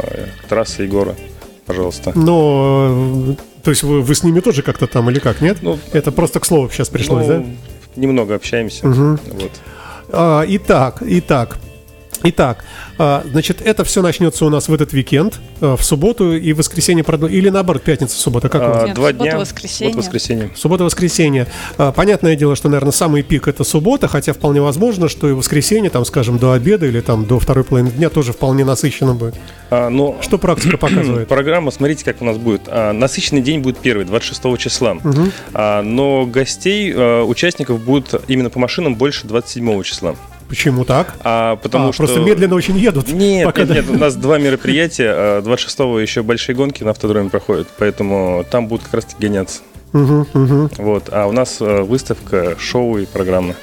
трассы 0.50 0.84
и 0.84 0.88
горы. 0.88 1.14
Пожалуйста. 1.64 2.12
Но, 2.14 3.34
э, 3.38 3.62
то 3.62 3.70
есть 3.70 3.82
вы, 3.82 4.02
вы 4.02 4.14
с 4.14 4.22
ними 4.24 4.40
тоже 4.40 4.60
как-то 4.60 4.86
там 4.86 5.08
или 5.08 5.20
как, 5.20 5.40
нет? 5.40 5.58
Ну, 5.62 5.78
Это 5.92 6.12
просто 6.12 6.38
к 6.38 6.44
слову 6.44 6.68
сейчас 6.70 6.90
пришлось, 6.90 7.26
Ну, 7.26 7.32
да? 7.32 7.44
Немного 7.96 8.34
общаемся. 8.34 8.86
Вот. 8.88 9.50
А, 10.12 10.44
итак, 10.46 10.98
итак, 11.02 11.58
итак, 12.22 12.64
а, 12.98 13.22
значит, 13.30 13.62
это 13.62 13.84
все 13.84 14.02
начнется 14.02 14.44
у 14.44 14.48
нас 14.50 14.68
в 14.68 14.74
этот 14.74 14.92
уикенд, 14.92 15.38
а, 15.60 15.76
в 15.76 15.84
субботу 15.84 16.34
и 16.34 16.52
воскресенье, 16.52 17.02
продо- 17.04 17.30
или 17.30 17.48
наоборот, 17.48 17.82
пятница, 17.82 18.16
суббота, 18.18 18.48
как 18.48 18.62
у 18.62 18.66
вас? 18.66 18.82
А, 18.82 18.86
Нет, 18.86 18.94
Два 18.96 19.08
суббота, 19.08 19.30
дня. 19.30 19.38
воскресенье. 19.38 19.94
Вот 19.94 20.02
воскресенье. 20.04 20.50
Суббота-воскресенье. 20.56 21.46
А, 21.78 21.92
Понятное 21.92 22.36
дело, 22.36 22.56
что, 22.56 22.68
наверное, 22.68 22.92
самый 22.92 23.22
пик 23.22 23.48
это 23.48 23.64
суббота, 23.64 24.08
хотя 24.08 24.32
вполне 24.32 24.60
возможно, 24.60 25.08
что 25.08 25.28
и 25.28 25.32
воскресенье, 25.32 25.90
там, 25.90 26.04
скажем, 26.04 26.38
до 26.38 26.52
обеда 26.52 26.86
или 26.86 27.00
там 27.00 27.24
до 27.26 27.38
второй 27.38 27.64
половины 27.64 27.90
дня 27.90 28.08
тоже 28.10 28.32
вполне 28.32 28.64
насыщенно 28.64 29.14
будет. 29.14 29.34
А, 29.70 29.88
но 29.88 30.16
Что 30.20 30.38
практика 30.38 30.76
показывает? 30.78 31.28
Программа, 31.28 31.70
смотрите, 31.70 32.04
как 32.04 32.20
у 32.22 32.24
нас 32.24 32.36
будет. 32.36 32.62
А, 32.66 32.92
насыщенный 32.92 33.42
день 33.42 33.60
будет 33.60 33.78
первый, 33.78 34.04
26 34.06 34.56
числа. 34.58 34.96
А, 35.54 35.82
но 35.82 36.26
гостей, 36.26 36.92
а, 36.94 37.24
участников 37.24 37.80
будет 37.82 38.14
именно 38.28 38.50
по 38.50 38.58
машинам 38.58 38.94
больше 38.94 39.26
27 39.26 39.82
числа. 39.82 40.14
Почему 40.50 40.84
так? 40.84 41.14
А, 41.22 41.54
потому 41.56 41.88
А, 41.88 41.92
что... 41.92 42.02
Просто 42.04 42.20
медленно 42.20 42.56
очень 42.56 42.76
едут. 42.76 43.08
Нет, 43.12 43.46
пока, 43.46 43.62
нет, 43.62 43.70
нет, 43.70 43.84
у 43.88 43.96
нас 43.96 44.16
два 44.16 44.36
мероприятия. 44.38 45.12
а 45.14 45.40
26-го 45.42 46.00
еще 46.00 46.24
большие 46.24 46.56
гонки 46.56 46.82
на 46.82 46.90
автодроме 46.90 47.30
проходят, 47.30 47.68
поэтому 47.78 48.44
там 48.50 48.66
будут 48.66 48.84
как 48.84 48.94
раз 48.94 49.04
таки 49.04 49.28
гоняться. 49.28 49.60
Мгм, 49.92 50.26
мгм. 50.34 50.70
Вот. 50.78 51.04
А 51.12 51.26
у 51.26 51.32
нас 51.32 51.58
э, 51.60 51.82
выставка, 51.82 52.56
шоу 52.58 52.98
и 52.98 53.06
программа. 53.06 53.54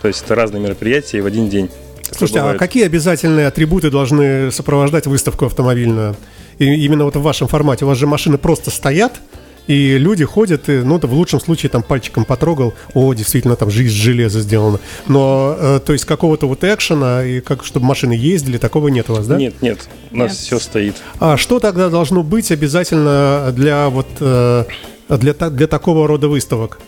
То 0.00 0.08
есть 0.08 0.22
это 0.24 0.34
разные 0.34 0.62
мероприятия 0.62 1.20
в 1.20 1.26
один 1.26 1.50
день. 1.50 1.68
Слушайте, 2.10 2.40
а 2.40 2.54
какие 2.54 2.86
обязательные 2.86 3.46
атрибуты 3.46 3.90
должны 3.90 4.50
сопровождать 4.50 5.06
выставку 5.06 5.44
автомобильную? 5.46 6.16
И 6.58 6.64
именно 6.64 7.04
вот 7.04 7.16
в 7.16 7.22
вашем 7.22 7.46
формате. 7.46 7.84
У 7.84 7.88
вас 7.88 7.98
же 7.98 8.06
машины 8.06 8.38
просто 8.38 8.70
стоят, 8.70 9.20
И 9.66 9.96
люди 9.98 10.24
ходят, 10.24 10.68
и, 10.68 10.78
ну, 10.78 10.98
в 10.98 11.12
лучшем 11.12 11.40
случае 11.40 11.70
там 11.70 11.82
пальчиком 11.82 12.24
потрогал, 12.24 12.74
о, 12.94 13.14
действительно, 13.14 13.56
там 13.56 13.70
же 13.70 13.84
из 13.84 13.92
железа 13.92 14.40
сделано. 14.40 14.80
Но, 15.06 15.56
э, 15.58 15.80
то 15.84 15.92
есть, 15.92 16.04
какого-то 16.04 16.48
вот 16.48 16.64
экшена, 16.64 17.24
и 17.24 17.40
как, 17.40 17.64
чтобы 17.64 17.86
машины 17.86 18.12
ездили, 18.12 18.58
такого 18.58 18.88
нет 18.88 19.08
у 19.10 19.14
вас, 19.14 19.26
да? 19.26 19.36
Нет, 19.36 19.54
нет, 19.62 19.88
у 20.10 20.16
нас 20.16 20.32
Нет. 20.32 20.38
все 20.38 20.58
стоит. 20.58 20.96
А 21.20 21.36
что 21.36 21.60
тогда 21.60 21.90
должно 21.90 22.22
быть 22.22 22.50
обязательно 22.50 23.52
для 23.54 23.88
вот 23.88 24.08
э, 24.20 24.64
для, 25.08 25.32
для 25.34 25.66
такого 25.66 26.08
рода 26.08 26.28
выставок? 26.28 26.80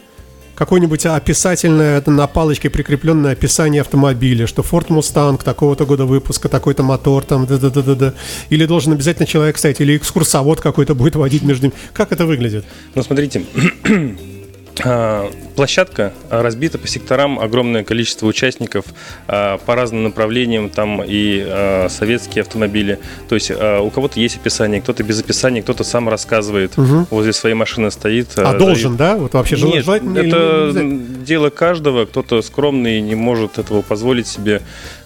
Какое-нибудь 0.54 1.06
описательное, 1.06 2.02
на 2.06 2.26
палочке 2.26 2.70
прикрепленное 2.70 3.32
описание 3.32 3.80
автомобиля, 3.80 4.46
что 4.46 4.62
Ford 4.62 4.88
Mustang 4.88 5.42
такого-то 5.42 5.84
года 5.84 6.04
выпуска, 6.04 6.48
такой-то 6.48 6.82
мотор, 6.82 7.24
там, 7.24 7.46
да 7.46 7.58
да 7.58 7.70
да 7.70 7.82
да 7.82 7.94
да 7.94 8.14
Или 8.50 8.66
должен 8.66 8.92
обязательно 8.92 9.26
человек 9.26 9.58
стоять, 9.58 9.80
или 9.80 9.96
экскурсовод 9.96 10.60
какой-то 10.60 10.94
будет 10.94 11.16
водить 11.16 11.42
между 11.42 11.66
ними. 11.66 11.74
Как 11.92 12.12
это 12.12 12.26
выглядит? 12.26 12.64
Ну, 12.94 13.02
смотрите, 13.02 13.44
площадка 14.74 16.12
а, 16.30 16.42
разбита 16.42 16.78
по 16.78 16.88
секторам, 16.88 17.38
огромное 17.38 17.84
количество 17.84 18.26
участников 18.26 18.86
а, 19.28 19.58
по 19.58 19.74
разным 19.74 20.04
направлениям, 20.04 20.68
там 20.70 21.02
и 21.04 21.42
а, 21.46 21.88
советские 21.88 22.42
автомобили. 22.42 22.98
То 23.28 23.34
есть 23.34 23.50
у 23.50 23.90
кого-то 23.90 24.20
есть 24.20 24.36
описание, 24.36 24.80
кто-то 24.80 25.02
без 25.02 25.20
описания, 25.20 25.62
кто-то 25.62 25.84
сам 25.84 26.08
рассказывает. 26.08 26.72
Возле 26.76 27.32
своей 27.32 27.54
машины 27.54 27.90
стоит. 27.90 28.28
А 28.36 28.56
должен, 28.58 28.96
да? 28.96 29.16
Вот 29.16 29.34
вообще 29.34 29.56
Нет, 29.56 29.84
желательно 29.84 30.18
или 30.18 30.28
это 30.28 30.64
обязательно? 30.64 31.24
дело 31.24 31.50
каждого. 31.50 32.06
Кто-то 32.06 32.42
скромный 32.42 33.00
не 33.00 33.14
может 33.14 33.58
этого 33.58 33.82
позволить 33.82 34.26
себе. 34.26 34.62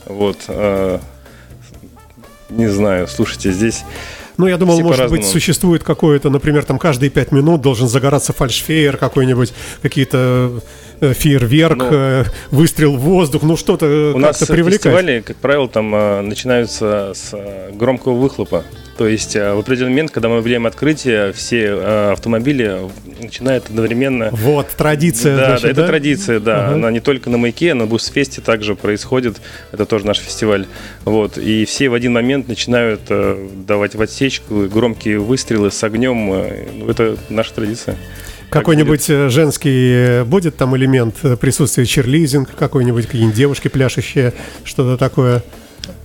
Вот. 0.07 0.39
Не 2.51 2.67
знаю, 2.67 3.07
слушайте, 3.09 3.53
здесь 3.53 3.85
Ну, 4.39 4.47
я 4.47 4.57
думал, 4.57 4.75
все 4.75 4.85
может 4.85 5.11
быть, 5.11 5.27
существует 5.27 5.83
какое-то, 5.83 6.31
например, 6.31 6.65
там 6.65 6.79
каждые 6.79 7.11
пять 7.11 7.33
минут 7.33 7.61
должен 7.61 7.89
загораться 7.89 8.33
фальшфейер 8.33 8.97
какой-нибудь, 8.97 9.53
какие-то 9.83 10.61
фейерверк, 11.01 11.77
Ну, 11.79 11.89
э, 11.91 12.25
выстрел 12.51 12.97
в 12.97 13.01
воздух, 13.01 13.43
ну 13.43 13.57
что-то 13.57 13.87
э, 13.87 14.13
У 14.13 14.19
нас 14.19 14.39
как-то 14.39 14.53
привлекать. 14.53 14.83
фестивали, 14.83 15.21
как 15.21 15.37
правило, 15.37 15.69
там 15.69 15.91
начинаются 16.29 17.13
с 17.15 17.35
громкого 17.73 18.15
выхлопа. 18.15 18.65
То 18.97 19.07
есть 19.07 19.37
в 19.37 19.59
определенный 19.61 19.91
момент, 19.93 20.11
когда 20.11 20.29
мы 20.29 20.39
объявляем 20.39 20.67
открытие, 20.67 21.33
все 21.33 21.73
автомобили 22.11 22.81
начинают 23.23 23.67
одновременно 23.67 24.31
Вот, 24.33 24.69
традиция, 24.77 25.37
да, 25.37 25.47
значит, 25.47 25.63
да, 25.63 25.69
это 25.71 25.81
да? 25.83 25.87
традиция, 25.87 26.41
да. 26.41 26.65
Ага. 26.67 26.75
Она 26.75 26.91
не 26.91 26.99
только 26.99 27.31
на 27.31 27.39
маяке, 27.39 27.75
на 27.75 27.87
Бусфесте 27.87 28.41
также 28.41 28.75
происходит. 28.75 29.37
Это 29.71 29.87
тоже 29.87 30.05
наш 30.05 30.19
фестиваль. 30.19 30.67
Вот. 31.05 31.39
И 31.39 31.65
все 31.65 31.89
в 31.91 31.95
один 31.95 32.13
момент 32.15 32.49
начинают 32.49 33.03
э, 33.09 33.49
давать 33.67 33.95
в 33.95 34.03
отсечку 34.03 34.67
громкие 34.67 35.21
выстрелы 35.21 35.71
с 35.71 35.83
огнем. 35.85 36.33
Э, 36.33 36.67
Это 36.89 37.17
наша 37.29 37.55
традиция. 37.55 37.97
Какой-нибудь 38.51 39.11
э, 39.11 39.29
женский 39.29 39.93
э, 39.93 40.25
будет 40.25 40.57
там 40.57 40.77
элемент 40.77 41.17
э, 41.23 41.37
присутствия 41.37 41.85
черлизинг, 41.85 42.55
какой-нибудь, 42.55 43.07
какие-нибудь 43.07 43.37
девушки 43.37 43.69
пляшущие, 43.69 44.33
что-то 44.65 44.97
такое. 44.97 45.43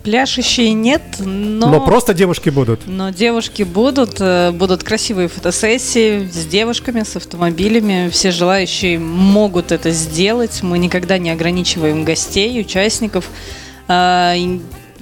Пляшущие 0.03 0.73
нет, 0.73 1.01
но... 1.19 1.69
Но 1.69 1.85
просто 1.85 2.13
девушки 2.13 2.49
будут. 2.49 2.81
Но 2.85 3.09
девушки 3.09 3.63
будут, 3.63 4.21
будут 4.53 4.83
красивые 4.83 5.27
фотосессии 5.27 6.29
с 6.31 6.45
девушками, 6.45 7.03
с 7.03 7.15
автомобилями. 7.15 8.09
Все 8.09 8.31
желающие 8.31 8.97
могут 8.99 9.71
это 9.71 9.91
сделать. 9.91 10.61
Мы 10.61 10.77
никогда 10.77 11.17
не 11.17 11.31
ограничиваем 11.31 12.05
гостей, 12.05 12.59
участников. 12.61 13.25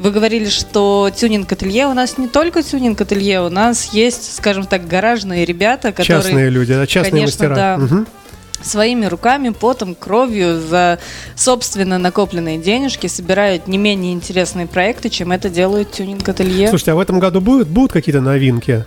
Вы 0.02 0.10
говорили, 0.10 0.50
что 0.50 1.12
тюнинг-ателье. 1.16 1.86
У 1.86 1.94
нас 1.94 2.18
не 2.18 2.28
только 2.28 2.64
тюнинг-ателье, 2.64 3.42
у 3.42 3.50
нас 3.50 3.94
есть, 3.94 4.36
скажем 4.36 4.66
так, 4.66 4.88
гаражные 4.88 5.46
ребята, 5.46 5.92
которые 5.92 6.24
Частные 6.24 6.50
люди, 6.50 6.74
да, 6.74 6.88
частные 6.88 7.22
конечно, 7.22 7.48
мастера. 7.50 7.56
да. 7.56 7.78
Мгм. 7.78 8.08
своими 8.64 9.06
руками, 9.06 9.50
потом, 9.50 9.94
кровью 9.94 10.60
за 10.60 10.98
собственно 11.36 12.00
накопленные 12.00 12.58
денежки 12.58 13.06
собирают 13.06 13.68
не 13.68 13.78
менее 13.78 14.14
интересные 14.14 14.66
проекты, 14.66 15.10
чем 15.10 15.32
это 15.32 15.50
делают 15.50 15.92
тюнинг-ателье. 15.92 16.70
Слушайте, 16.70 16.94
а 16.94 16.96
в 16.96 17.00
этом 17.00 17.20
году 17.20 17.40
будут, 17.40 17.68
будут 17.68 17.92
какие-то 17.92 18.22
новинки? 18.22 18.86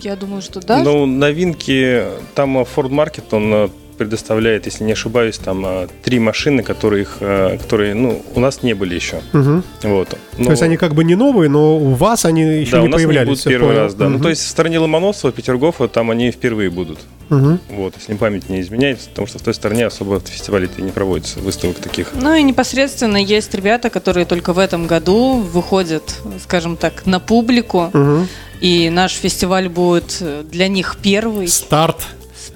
Я 0.00 0.14
думаю, 0.14 0.40
что 0.42 0.60
да. 0.60 0.78
Ну, 0.78 1.06
новинки, 1.06 2.04
там 2.36 2.58
э, 2.58 2.62
Ford 2.62 2.90
Market, 2.90 3.24
он 3.32 3.52
э, 3.54 3.68
предоставляет, 3.98 4.66
если 4.66 4.84
не 4.84 4.92
ошибаюсь, 4.92 5.36
там 5.38 5.64
э, 5.66 5.88
три 6.02 6.18
машины, 6.18 6.62
которых, 6.62 7.16
э, 7.20 7.58
которые, 7.58 7.94
ну, 7.94 8.22
у 8.34 8.40
нас 8.40 8.62
не 8.62 8.74
были 8.74 8.94
еще. 8.94 9.20
Мгм. 9.32 9.62
Вот. 9.82 10.08
То 10.36 10.50
есть 10.50 10.62
они 10.62 10.76
как 10.76 10.94
бы 10.94 11.04
не 11.04 11.16
новые, 11.16 11.50
но 11.50 11.76
у 11.76 11.94
вас 11.94 12.24
они 12.24 12.42
еще 12.42 12.72
да, 12.72 12.80
не 12.80 12.86
у 12.86 12.90
нас 12.90 12.98
появлялись. 12.98 13.28
они 13.28 13.30
будут 13.30 13.44
первый 13.44 13.68
понял. 13.68 13.80
раз, 13.80 13.94
да. 13.94 14.04
Ну, 14.04 14.10
Мгм. 14.14 14.22
то 14.22 14.28
есть 14.30 14.42
в 14.42 14.48
стороне 14.48 14.78
Ломоносова, 14.78 15.32
Петергофа, 15.32 15.88
там 15.88 16.10
они 16.10 16.30
впервые 16.30 16.70
будут. 16.70 17.00
Мгм. 17.28 17.60
Вот, 17.70 17.94
если 17.98 18.14
память 18.14 18.48
не 18.48 18.60
изменяет, 18.62 19.00
потому 19.00 19.26
что 19.26 19.38
в 19.38 19.42
той 19.42 19.52
стороне 19.52 19.84
особо 19.86 20.20
фестивалей 20.20 20.70
не 20.78 20.90
проводится, 20.92 21.40
выставок 21.40 21.76
таких. 21.76 22.12
Ну 22.14 22.34
и 22.34 22.42
непосредственно 22.42 23.18
есть 23.18 23.52
ребята, 23.54 23.90
которые 23.90 24.24
только 24.24 24.52
в 24.54 24.58
этом 24.58 24.86
году 24.86 25.34
выходят, 25.36 26.14
скажем 26.42 26.76
так, 26.76 27.04
на 27.04 27.20
публику. 27.20 27.90
Мгм. 27.92 28.28
И 28.60 28.88
наш 28.90 29.12
фестиваль 29.12 29.68
будет 29.68 30.22
для 30.50 30.68
них 30.68 30.96
первый 31.02 31.48
Старт. 31.48 32.06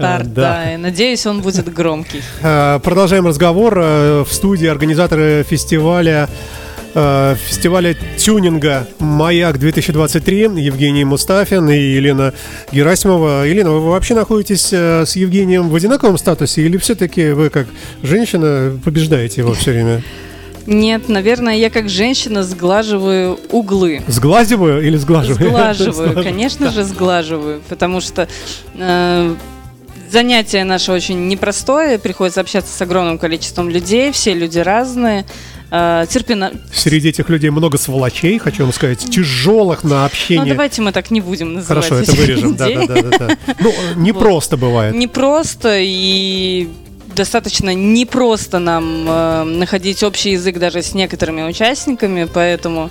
Старт. 0.03 0.33
Да. 0.33 0.43
да. 0.65 0.75
И 0.75 0.77
надеюсь, 0.77 1.27
он 1.27 1.41
будет 1.41 1.73
громкий. 1.73 2.23
Э, 2.43 2.81
Продолжаем 2.83 3.27
разговор. 3.27 3.79
Э, 3.79 4.25
В 4.27 4.33
студии 4.33 4.67
организаторы 4.67 5.45
фестиваля 5.49 6.29
э, 6.95 7.37
фестиваля 7.49 7.97
тюнинга 8.17 8.87
«Маяк 8.99 9.57
2023» 9.57 10.61
Евгений 10.61 11.05
Мустафин 11.05 11.69
и 11.71 11.79
Елена 11.79 12.33
Герасимова. 12.73 13.45
Елена, 13.47 13.71
вы 13.71 13.91
вообще 13.91 14.15
находитесь 14.15 14.73
с 14.73 15.17
Евгением 15.17 15.69
в 15.69 15.75
одинаковом 15.75 16.19
статусе 16.19 16.63
или 16.63 16.77
все-таки 16.77 17.31
вы 17.31 17.51
как 17.51 17.67
женщина 18.03 18.79
побеждаете 18.85 19.43
его 19.43 19.53
все 19.55 19.73
время? 19.73 20.03
Нет, 20.67 21.09
наверное, 21.09 21.57
я 21.57 21.71
как 21.71 21.89
женщина 21.89 22.43
сглаживаю 22.45 23.39
углы. 23.51 24.03
Сглазиваю 24.07 24.87
или 24.87 24.97
сглаживаю? 24.97 25.49
Сглаживаю, 25.51 26.15
конечно 26.23 26.71
же, 26.71 26.85
сглаживаю, 26.85 27.61
потому 27.69 28.01
что 28.01 28.29
э, 28.75 29.35
занятие 30.13 30.65
наше 30.65 30.93
очень 30.93 31.27
непростое, 31.29 31.99
приходится 31.99 32.41
общаться 32.41 32.73
с 32.77 32.81
огромным 32.81 33.19
количеством 33.19 33.69
людей, 33.69 34.13
все 34.13 34.35
люди 34.35 34.59
разные. 34.59 35.25
Э, 35.71 36.05
терпено... 36.09 36.53
Среди 36.73 37.09
этих 37.09 37.31
людей 37.31 37.49
много 37.51 37.79
сволочей, 37.79 38.39
хочу 38.39 38.65
вам 38.65 38.73
сказать, 38.75 38.99
тяжелых 39.11 39.85
на 39.85 40.01
Ну, 40.01 40.05
общение. 40.05 40.45
давайте 40.45 40.83
мы 40.83 40.93
так 40.93 41.11
не 41.11 41.23
будем 41.23 41.55
называть 41.55 41.87
Хорошо, 41.87 42.03
это 42.03 42.13
вырежем. 42.13 42.57
Да, 42.57 42.69
да, 42.69 42.87
да, 42.87 43.19
да. 43.19 43.37
Ну, 43.59 43.73
не 43.97 44.13
просто 44.13 44.59
бывает. 44.59 44.95
Непросто 44.95 45.79
и 45.79 46.69
достаточно 47.15 47.75
непросто 47.75 48.59
нам 48.59 49.07
э, 49.09 49.45
находить 49.45 50.03
общий 50.03 50.33
язык 50.33 50.59
даже 50.59 50.83
с 50.83 50.95
некоторыми 50.95 51.43
участниками, 51.43 52.25
поэтому 52.33 52.91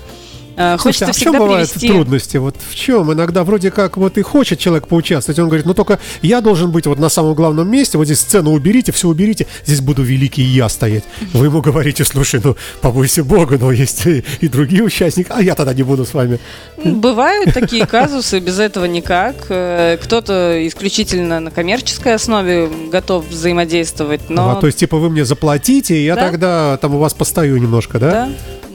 э, 0.58 0.77
Слушайте, 0.79 1.05
а 1.05 1.13
в 1.13 1.17
чем 1.17 1.38
бывают 1.38 1.70
привести... 1.70 1.88
трудности? 1.88 2.38
Вот 2.38 2.55
в 2.70 2.75
чем? 2.75 3.12
Иногда 3.13 3.43
вроде 3.43 3.72
как 3.72 3.98
вот 3.98 4.17
и 4.17 4.22
хочет 4.22 4.60
человек 4.60 4.88
поучаствовать, 4.88 5.39
он 5.39 5.48
говорит, 5.48 5.65
ну 5.65 5.74
только 5.74 6.00
я 6.22 6.41
должен 6.41 6.72
быть 6.72 6.86
вот 6.88 7.00
на 7.00 7.10
самом 7.10 7.34
главном 7.34 7.70
месте, 7.70 7.98
вот 7.98 8.05
здесь 8.05 8.20
сцену 8.20 8.51
уберите, 8.51 8.91
все 8.91 9.08
уберите, 9.08 9.48
здесь 9.65 9.81
буду 9.81 10.03
великий 10.03 10.43
я 10.43 10.70
стоять. 10.70 11.03
Вы 11.34 11.46
ему 11.48 11.62
говорите, 11.62 12.03
слушай, 12.05 12.41
ну 12.43 12.55
побойся 12.81 13.24
Бога, 13.24 13.58
но 13.60 13.72
есть 13.72 14.05
и, 14.05 14.24
и 14.39 14.48
другие 14.48 14.84
участники, 14.84 15.27
а 15.29 15.41
я 15.41 15.55
тогда 15.55 15.74
не 15.74 15.84
буду 15.84 16.05
с 16.05 16.13
вами. 16.13 16.39
Бывают 16.84 17.53
такие 17.53 17.86
казусы, 17.86 18.39
без 18.39 18.60
этого 18.60 18.86
никак. 18.86 19.36
Э, 19.50 19.98
Кто-то 20.01 20.67
исключительно 20.67 21.39
на 21.39 21.51
коммерческой 21.51 22.15
основе 22.15 22.70
готов 22.91 23.27
взаимодействовать, 23.27 24.29
но... 24.29 24.51
А, 24.51 24.55
то 24.55 24.67
есть 24.67 24.79
типа 24.79 24.98
вы 24.98 25.10
мне 25.10 25.25
заплатите, 25.25 25.96
и 25.96 26.03
я 26.05 26.15
Да. 26.15 26.22
тогда 26.22 26.77
там 26.77 26.96
у 26.96 27.00
вас 27.00 27.13
постою 27.13 27.58
немножко, 27.58 28.00
да? 28.00 28.12
да. 28.12 28.29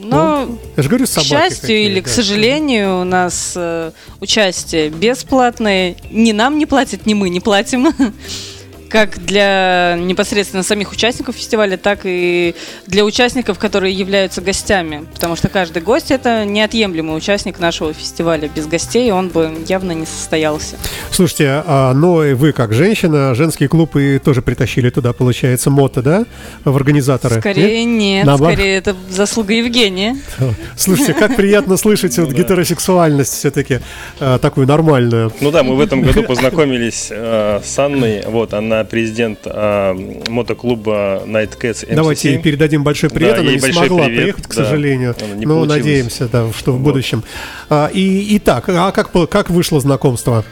Но, 0.09 0.59
Я 0.75 0.83
же 0.83 0.89
говорю, 0.89 1.05
к 1.05 1.09
счастью 1.09 1.77
или 1.77 1.99
да. 1.99 2.05
к 2.05 2.07
сожалению, 2.09 3.01
у 3.01 3.03
нас 3.03 3.53
э, 3.55 3.91
участие 4.21 4.89
бесплатное. 4.89 5.95
Ни 6.11 6.31
нам 6.31 6.57
не 6.57 6.65
платят, 6.65 7.05
ни 7.05 7.13
мы 7.13 7.29
не 7.29 7.39
платим. 7.39 7.93
Как 8.89 9.19
для 9.19 9.97
непосредственно 9.99 10.63
самих 10.63 10.91
участников 10.91 11.35
фестиваля, 11.35 11.77
так 11.77 12.01
и 12.03 12.55
для 12.85 13.03
участников, 13.03 13.59
которые 13.59 13.93
являются 13.93 14.41
гостями. 14.41 15.05
Потому 15.13 15.35
что 15.35 15.49
каждый 15.49 15.81
гость 15.81 16.11
это 16.11 16.45
неотъемлемый 16.45 17.15
участник 17.15 17.59
нашего 17.59 17.93
фестиваля. 17.93 18.49
Без 18.53 18.67
гостей 18.67 19.11
он 19.11 19.29
бы 19.29 19.51
явно 19.67 19.91
не 19.91 20.05
состоялся. 20.05 20.77
Слушайте, 21.11 21.63
а, 21.65 21.93
но 21.93 22.23
и 22.23 22.33
вы 22.33 22.53
как 22.53 22.73
женщина, 22.73 23.35
женский 23.35 23.67
клуб 23.67 23.95
и 23.95 24.19
тоже 24.19 24.41
притащили 24.41 24.89
туда, 24.89 25.13
получается, 25.13 25.69
мото, 25.69 26.01
да, 26.01 26.25
в 26.63 26.75
организаторы? 26.75 27.39
Скорее 27.39 27.85
нет, 27.85 28.25
Наоборот. 28.25 28.53
скорее 28.53 28.77
это 28.77 28.95
заслуга 29.09 29.53
Евгения. 29.53 30.17
Слушайте, 30.77 31.13
как 31.13 31.35
приятно 31.35 31.77
слышать 31.77 32.17
вот 32.17 32.31
гетеросексуальность 32.33 33.33
все-таки 33.33 33.79
такую 34.19 34.67
нормальную. 34.67 35.31
Ну 35.41 35.51
да, 35.51 35.63
мы 35.63 35.75
в 35.75 35.79
этом 35.79 36.01
году 36.01 36.23
познакомились 36.23 37.07
э, 37.09 37.61
с 37.63 37.79
Анной. 37.79 38.23
Вот, 38.25 38.53
она 38.53 38.76
президент 38.83 39.39
э, 39.45 39.93
мотоклуба 40.29 41.23
Night 41.25 41.57
Cats 41.59 41.87
MC7. 41.87 41.95
Давайте 41.95 42.31
ей 42.31 42.39
передадим 42.41 42.83
большой 42.83 43.09
привет. 43.09 43.35
Да, 43.35 43.41
Она 43.41 43.51
не 43.51 43.59
смогла 43.59 44.05
привет, 44.05 44.21
приехать, 44.21 44.45
к 44.47 44.55
да. 44.55 44.63
сожалению. 44.63 45.15
Она 45.19 45.35
Но 45.35 45.41
получилось. 45.55 45.69
надеемся, 45.69 46.27
да, 46.27 46.51
что 46.57 46.71
в 46.73 46.75
Вот. 46.77 46.83
будущем. 46.83 47.23
А, 47.69 47.89
И, 47.93 48.35
и 48.35 48.39
так, 48.39 48.69
а 48.69 48.91
как, 48.91 49.11
как 49.29 49.49
вышло 49.49 49.79
знакомство? 49.79 50.43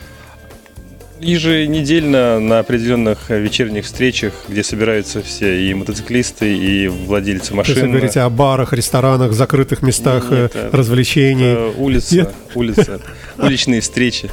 Еженедельно 1.22 2.40
на 2.42 2.60
определенных 2.60 3.30
вечерних 3.30 3.86
встречах, 3.86 4.34
где 4.50 4.64
собираются 4.64 5.22
все 5.24 5.70
и 5.70 5.74
мотоциклисты, 5.74 6.56
и 6.56 6.88
владельцы 6.88 7.52
То 7.52 7.58
есть 7.60 7.70
вы 7.70 7.76
машин. 7.76 7.92
говорите 7.92 8.20
о 8.20 8.30
барах, 8.30 8.74
ресторанах, 8.74 9.32
закрытых 9.32 9.82
местах 9.82 10.30
Нет, 10.30 10.52
э, 10.54 10.70
развлечений. 10.74 11.46
Это 11.54 11.74
улица, 11.78 12.16
Нет? 12.16 12.34
улица, 12.54 13.00
уличные 13.38 13.80
встречи. 13.82 14.30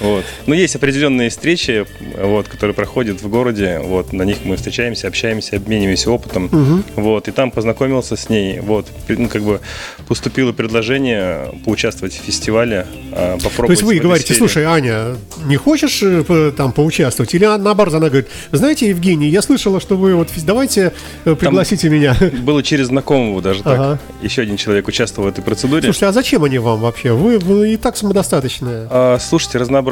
Вот. 0.00 0.24
Но 0.46 0.54
есть 0.54 0.76
определенные 0.76 1.30
встречи, 1.30 1.86
вот, 2.18 2.48
которые 2.48 2.74
проходят 2.74 3.22
в 3.22 3.28
городе. 3.28 3.80
Вот, 3.82 4.12
на 4.12 4.22
них 4.22 4.38
мы 4.44 4.56
встречаемся, 4.56 5.08
общаемся, 5.08 5.56
обмениваемся 5.56 6.10
опытом. 6.10 6.84
Вот, 6.96 7.28
и 7.28 7.32
там 7.32 7.50
познакомился 7.50 8.16
с 8.16 8.28
ней. 8.28 8.60
Вот, 8.60 8.86
ну, 9.08 9.28
как 9.28 9.42
бы 9.42 9.60
поступило 10.08 10.52
предложение 10.52 11.52
поучаствовать 11.64 12.14
в 12.14 12.22
фестивале, 12.22 12.86
а, 13.12 13.38
попробовать. 13.38 13.66
То 13.66 13.72
есть 13.72 13.82
вы 13.82 13.98
говорите, 13.98 14.26
сфере. 14.26 14.38
слушай, 14.38 14.64
Аня, 14.64 15.16
не 15.44 15.56
хочешь 15.56 16.00
э, 16.02 16.52
там 16.56 16.72
поучаствовать? 16.72 17.34
Или 17.34 17.44
наоборот, 17.44 17.94
она 17.94 18.08
говорит, 18.08 18.28
знаете, 18.52 18.88
Евгений, 18.88 19.28
я 19.28 19.42
слышала, 19.42 19.80
что 19.80 19.96
вы 19.96 20.14
вот, 20.14 20.28
давайте 20.44 20.92
э, 21.24 21.34
пригласите 21.34 21.88
меня. 21.88 22.16
Было 22.42 22.62
через 22.62 22.86
знакомого 22.86 23.40
даже 23.42 23.62
так. 23.62 23.78
Ага. 23.78 23.98
Еще 24.22 24.42
один 24.42 24.56
человек 24.56 24.88
участвовал 24.88 25.28
в 25.28 25.32
этой 25.32 25.42
процедуре. 25.42 25.82
Слушайте, 25.82 26.06
а 26.06 26.12
зачем 26.12 26.44
они 26.44 26.58
вам 26.58 26.80
вообще? 26.80 27.12
Вы, 27.12 27.38
вы 27.38 27.74
и 27.74 27.76
так 27.76 27.96
самодостаточные. 27.96 28.88
А, 28.90 29.18
слушайте, 29.18 29.58
разнообразие. 29.58 29.85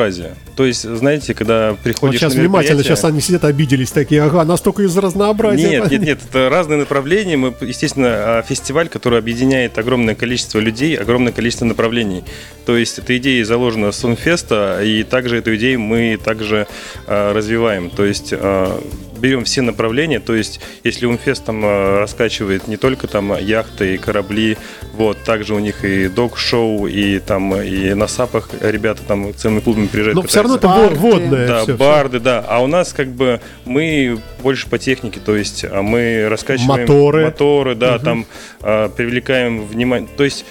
То 0.57 0.67
есть, 0.67 0.83
знаете, 0.83 1.35
когда 1.35 1.71
Вот 1.71 1.79
приходишь 1.81 2.21
сейчас 2.21 2.35
на 2.35 2.41
внимательно, 2.41 2.83
сейчас 2.83 3.05
они 3.05 3.21
сидят, 3.21 3.45
обиделись 3.45 3.91
такие, 3.91 4.23
ага, 4.23 4.45
настолько 4.45 4.83
из 4.83 4.97
разнообразия. 4.97 5.69
Нет, 5.69 5.91
нет, 5.91 6.03
нет, 6.03 6.19
это 6.29 6.49
разные 6.49 6.79
направления. 6.79 7.37
Мы, 7.37 7.55
естественно, 7.61 8.39
а, 8.39 8.43
фестиваль, 8.43 8.89
который 8.89 9.19
объединяет 9.19 9.79
огромное 9.79 10.15
количество 10.15 10.59
людей, 10.59 10.97
огромное 10.97 11.33
количество 11.33 11.65
направлений. 11.65 12.25
То 12.67 12.77
есть 12.77 12.99
эта 12.99 13.17
идея 13.19 13.45
заложена 13.45 13.93
с 13.93 13.99
Сунфеста, 13.99 14.81
и 14.83 15.03
также 15.05 15.39
эту 15.39 15.55
идею 15.57 15.81
мы 15.81 16.19
также 16.23 16.67
а, 17.07 17.33
развиваем. 17.33 17.91
То 17.91 18.05
есть 18.05 18.33
а, 18.33 18.81
берем 19.25 19.45
все 19.45 19.63
направления, 19.63 20.21
то 20.21 20.35
есть 20.35 20.61
если 20.85 21.07
Унфест 21.07 21.47
там 21.47 21.63
а, 21.65 22.01
раскачивает 22.01 22.69
не 22.69 22.77
только 22.77 23.07
там 23.07 23.35
яхты 23.39 23.95
и 23.95 23.97
корабли, 23.97 24.59
вот, 24.93 25.25
также 25.25 25.55
у 25.55 25.61
них 25.61 25.83
и 25.83 26.09
док-шоу, 26.09 26.87
и 26.87 27.19
там 27.21 27.59
и 27.59 27.95
на 27.95 28.07
САПах 28.07 28.51
ребята 28.61 29.01
там 29.09 29.35
целыми 29.35 29.61
клубами 29.61 29.87
приезжают. 29.87 30.17
Но 30.17 30.23
все 30.25 30.43
равно 30.43 30.57
это 30.57 30.69
катаются. 30.69 31.01
Барды. 31.01 31.01
водное. 31.01 31.49
Да, 31.49 31.63
всё. 31.63 31.77
барды, 31.77 32.21
да. 32.21 32.45
А 32.47 32.63
у 32.63 32.67
нас 32.67 32.93
как 32.93 33.09
бы 33.09 33.41
мы 33.65 34.19
больше 34.43 34.69
по 34.69 34.79
технике, 34.79 35.21
то 35.25 35.35
есть 35.35 35.65
а 35.65 35.81
мы 35.81 36.29
раскачиваем 36.29 36.83
Моторы. 36.83 37.25
моторы, 37.25 37.75
да, 37.75 37.99
там 37.99 38.27
а, 38.61 38.91
привлекаем 38.91 39.65
внимание. 39.65 40.09
То 40.19 40.25
есть 40.25 40.45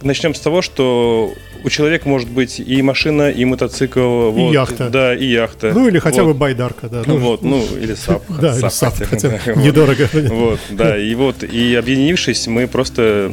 начнем 0.00 0.32
с 0.32 0.38
того, 0.38 0.62
что 0.62 1.32
у 1.64 1.70
человека 1.70 2.08
может 2.08 2.28
быть 2.28 2.60
и 2.60 2.82
машина, 2.82 3.30
и 3.30 3.44
мотоцикл, 3.44 4.30
вот, 4.30 4.52
яхта. 4.52 4.90
да, 4.90 5.14
и 5.14 5.24
яхта. 5.24 5.72
Ну 5.74 5.88
или 5.88 5.98
хотя 5.98 6.22
Вот. 6.22 6.34
бы 6.34 6.38
байдарка, 6.38 6.88
да. 6.88 7.02
Ну, 7.06 7.16
вот, 7.16 7.42
ну 7.42 7.64
или 7.80 7.94
САП. 7.94 8.22
Да, 8.40 8.56
или 8.58 8.68
САП 8.68 8.94
хотя 9.08 9.30
бы, 9.30 9.38
недорого. 9.56 10.08
Вот, 10.12 10.60
да, 10.70 10.98
и 10.98 11.14
вот, 11.14 11.42
и 11.42 11.74
объединившись, 11.74 12.46
мы 12.46 12.66
просто 12.66 13.30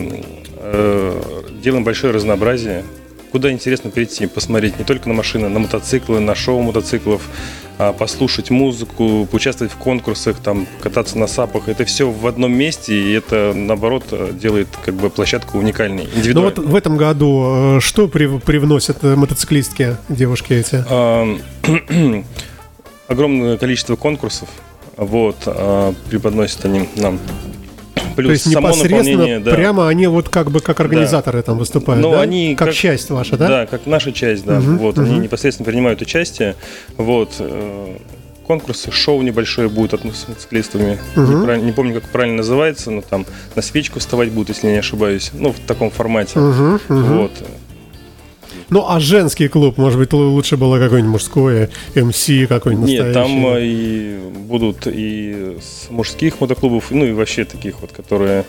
э, 0.57 1.21
делаем 1.61 1.83
большое 1.83 2.13
разнообразие. 2.13 2.83
Куда 3.31 3.51
интересно 3.51 3.89
прийти, 3.89 4.27
посмотреть 4.27 4.77
не 4.77 4.83
только 4.83 5.07
на 5.07 5.15
машины, 5.15 5.47
на 5.47 5.59
мотоциклы, 5.59 6.19
на 6.19 6.35
шоу 6.35 6.61
мотоциклов, 6.61 7.29
а 7.77 7.93
послушать 7.93 8.49
музыку, 8.49 9.25
поучаствовать 9.31 9.71
в 9.73 9.77
конкурсах, 9.77 10.39
там, 10.39 10.67
кататься 10.81 11.17
на 11.17 11.27
сапах. 11.27 11.69
Это 11.69 11.85
все 11.85 12.11
в 12.11 12.27
одном 12.27 12.53
месте, 12.53 12.93
и 12.93 13.13
это, 13.13 13.53
наоборот, 13.55 14.03
делает 14.37 14.67
как 14.85 14.95
бы 14.95 15.09
площадку 15.09 15.57
уникальной, 15.57 16.07
Ну 16.33 16.41
вот 16.41 16.59
в 16.59 16.75
этом 16.75 16.97
году 16.97 17.77
э, 17.77 17.79
что 17.79 18.07
прив- 18.07 18.41
привносят 18.41 18.97
э, 19.03 19.15
мотоциклистки, 19.15 19.95
девушки 20.09 20.53
эти? 20.53 20.83
А, 20.89 21.25
огромное 23.07 23.57
количество 23.57 23.95
конкурсов. 23.95 24.49
Вот, 24.97 25.37
а, 25.45 25.93
преподносят 26.09 26.65
они 26.65 26.89
нам. 26.97 27.17
Плюс 28.15 28.27
То 28.27 28.31
есть 28.31 28.43
само 28.53 28.67
непосредственно 28.69 29.01
наполнение, 29.03 29.39
да. 29.39 29.51
прямо 29.51 29.87
они 29.87 30.07
вот 30.07 30.29
как 30.29 30.51
бы 30.51 30.59
как 30.59 30.79
организаторы 30.79 31.41
там 31.41 31.57
выступают, 31.57 32.01
Ну, 32.01 32.11
да? 32.11 32.21
они 32.21 32.55
как, 32.55 32.69
как- 32.69 32.75
часть 32.75 33.09
ваша, 33.09 33.37
да? 33.37 33.47
Да, 33.47 33.65
как 33.65 33.85
наша 33.85 34.11
часть, 34.11 34.45
да. 34.45 34.59
Мгм, 34.59 34.77
вот, 34.77 34.97
они 34.97 35.11
мгм. 35.13 35.21
непосредственно 35.23 35.65
принимают 35.65 36.01
участие. 36.01 36.55
Вот, 36.97 37.35
э, 37.39 37.95
конкурсы, 38.47 38.91
шоу 38.91 39.21
небольшое 39.21 39.69
будет 39.69 39.93
от 39.93 40.03
мотоциклистами. 40.03 40.97
Мгм. 41.15 41.47
Не, 41.47 41.61
не 41.63 41.71
помню, 41.71 41.93
как 42.01 42.09
правильно 42.09 42.37
называется, 42.37 42.91
но 42.91 43.01
там 43.01 43.25
на 43.55 43.61
свечку 43.61 43.99
вставать 43.99 44.29
будут, 44.31 44.49
если 44.49 44.67
я 44.67 44.73
не 44.73 44.79
ошибаюсь. 44.79 45.31
Ну, 45.33 45.51
в 45.53 45.59
таком 45.59 45.89
формате. 45.91 46.37
Мгм, 46.39 46.79
мгм. 46.89 47.17
Вот. 47.17 47.31
Ну, 48.71 48.85
а 48.87 49.01
женский 49.01 49.49
клуб, 49.49 49.77
может 49.77 49.99
быть, 49.99 50.13
лучше 50.13 50.55
было 50.55 50.79
какой-нибудь 50.79 51.11
мужской, 51.11 51.69
МС 51.93 52.25
какой-нибудь 52.47 52.89
Нет, 52.89 53.13
там 53.13 53.45
э, 53.47 53.65
и 53.65 54.19
будут 54.47 54.87
и 54.87 55.57
с 55.61 55.89
мужских 55.89 56.39
мотоклубов, 56.39 56.89
ну 56.89 57.03
и 57.03 57.11
вообще 57.11 57.43
таких 57.43 57.81
вот, 57.81 57.91
которые, 57.91 58.45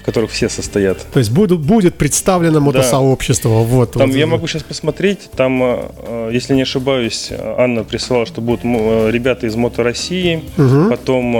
в 0.00 0.04
которых 0.04 0.30
все 0.30 0.48
состоят. 0.48 0.98
То 1.12 1.18
есть 1.18 1.30
будут, 1.30 1.60
будет 1.60 1.94
представлено 1.96 2.60
мотосообщество, 2.60 3.48
вот. 3.48 3.92
Там 3.92 4.10
вот. 4.10 4.16
я 4.16 4.26
могу 4.26 4.46
сейчас 4.46 4.62
посмотреть, 4.62 5.28
там, 5.36 5.62
э, 5.62 5.78
э, 6.06 6.30
если 6.32 6.54
не 6.54 6.62
ошибаюсь, 6.62 7.30
Анна 7.58 7.84
присылала, 7.84 8.24
что 8.26 8.40
будут 8.40 8.60
э, 8.64 9.10
ребята 9.10 9.46
из 9.46 9.54
Мото 9.56 9.82
России, 9.82 10.42
Мгм. 10.56 10.90
потом, 10.90 11.36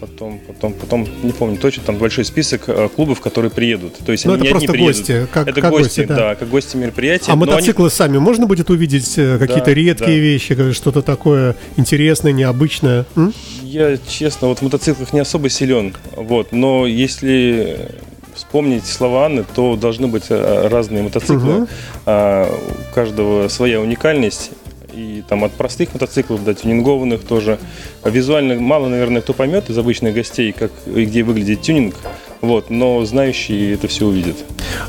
потом, 0.00 0.40
потом, 0.46 0.72
потом, 0.72 1.06
не 1.22 1.32
помню 1.32 1.56
точно, 1.58 1.82
там 1.84 1.96
большой 1.96 2.24
список 2.24 2.68
клубов, 2.94 3.20
которые 3.20 3.50
приедут. 3.50 3.94
То 4.04 4.12
есть 4.12 4.24
Ну, 4.24 4.32
они 4.34 4.42
это 4.42 4.44
не 4.44 4.48
одни 4.48 4.66
просто 4.66 4.72
приедут. 4.72 4.96
гости, 4.96 5.26
как- 5.32 5.48
это 5.48 5.60
как 5.60 5.70
гости, 5.70 6.00
гости, 6.00 6.04
да. 6.08 6.16
да. 6.16 6.34
как 6.34 6.48
гости 6.48 6.76
мероприятия. 6.76 7.30
А 7.32 7.36
но 7.36 7.42
они- 7.42 7.52
мотоциклы 7.52 7.90
сами 7.90 8.18
можно 8.18 8.46
будет 8.46 8.68
увидеть 8.70 9.14
какие-то 9.14 9.64
Да, 9.66 9.74
редкие 9.74 10.16
да. 10.18 10.22
вещи, 10.22 10.72
что-то 10.72 11.02
такое 11.02 11.54
интересное, 11.76 12.32
необычное? 12.32 13.06
М? 13.16 13.32
Я, 13.76 13.98
честно, 14.08 14.48
вот 14.48 14.60
в 14.60 14.62
мотоциклах 14.62 15.12
не 15.12 15.20
особо 15.20 15.50
силен, 15.50 15.94
вот, 16.16 16.50
но 16.52 16.86
если 16.86 17.90
вспомнить 18.34 18.86
слова 18.86 19.26
Анны, 19.26 19.44
то 19.54 19.76
должны 19.76 20.06
быть 20.06 20.24
э, 20.30 20.68
разные 20.68 21.02
мотоциклы, 21.02 21.52
Мгм. 21.52 21.68
а, 22.06 22.50
у 22.50 22.94
каждого 22.94 23.48
своя 23.48 23.78
уникальность, 23.82 24.52
и 24.94 25.22
там 25.28 25.44
от 25.44 25.52
простых 25.52 25.92
мотоциклов 25.92 26.42
до 26.42 26.54
тюнингованных 26.54 27.22
тоже. 27.22 27.58
Визуально 28.02 28.54
мало, 28.58 28.88
наверное, 28.88 29.20
кто 29.20 29.34
поймет 29.34 29.68
из 29.68 29.76
обычных 29.76 30.14
гостей, 30.14 30.52
как 30.52 30.70
и 30.86 31.04
где 31.04 31.22
выглядит 31.22 31.60
тюнинг, 31.60 31.96
вот, 32.40 32.70
но 32.70 33.04
знающие 33.04 33.74
это 33.74 33.88
все 33.88 34.06
увидят. 34.06 34.36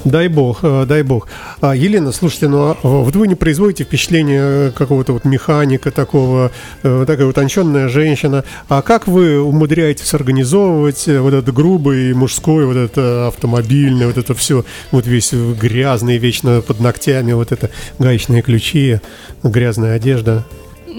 Дай 0.03 0.27
бог, 0.27 0.60
э, 0.63 0.86
дай 0.88 1.03
бог. 1.03 1.27
А, 1.62 1.75
Елена, 1.75 2.12
слушайте, 2.12 2.47
ну 2.47 2.60
а 2.71 2.77
вот 2.81 3.15
вы 3.15 3.27
не 3.27 3.36
производите 3.36 3.83
впечатление 3.83 4.71
какого-то 4.71 5.13
вот 5.13 5.25
механика 5.25 5.91
такого, 5.91 6.51
э, 6.83 7.05
такая 7.07 7.27
утонченная 7.27 7.88
женщина. 7.88 8.43
А 8.69 8.81
как 8.81 9.07
вы 9.07 9.41
умудряетесь 9.41 10.13
организовывать 10.13 11.07
э, 11.07 11.19
вот 11.19 11.33
этот 11.33 11.53
грубый 11.53 12.13
мужской, 12.13 12.65
вот 12.65 12.77
это 12.77 13.27
автомобильный, 13.27 14.07
вот 14.07 14.17
это 14.17 14.33
все, 14.33 14.65
вот 14.91 15.07
весь 15.07 15.33
грязный, 15.33 16.17
вечно 16.17 16.62
под 16.62 16.79
ногтями, 16.79 17.33
вот 17.33 17.51
это 17.51 17.69
гаечные 17.99 18.41
ключи, 18.41 18.99
грязная 19.43 19.95
одежда? 19.95 20.45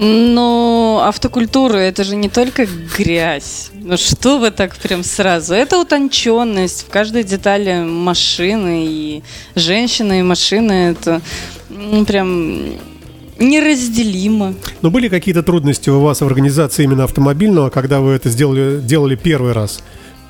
Но 0.01 1.03
автокультура 1.05 1.77
это 1.79 2.05
же 2.05 2.15
не 2.15 2.29
только 2.29 2.69
грязь. 2.97 3.71
Ну 3.89 3.97
что 3.97 4.39
вы 4.39 4.51
так 4.51 4.77
прям 4.77 5.03
сразу? 5.03 5.55
Это 5.55 5.79
утонченность 5.79 6.83
в 6.83 6.91
каждой 6.91 7.25
детали 7.25 7.85
машины 7.87 8.85
и 8.87 9.23
женщины 9.55 10.21
и 10.21 10.23
машины. 10.23 10.91
Это 10.91 11.23
м, 11.71 12.05
прям 12.05 12.75
неразделимо. 13.39 14.53
Но 14.83 14.91
были 14.91 15.09
какие-то 15.09 15.43
трудности 15.43 15.89
у 15.89 16.01
вас 16.01 16.21
в 16.21 16.27
организации 16.27 16.85
именно 16.85 17.05
автомобильного, 17.05 17.71
когда 17.71 18.01
вы 18.01 18.13
это 18.13 18.29
сделали, 18.29 18.79
делали 18.79 19.17
первый 19.17 19.55
раз? 19.55 19.81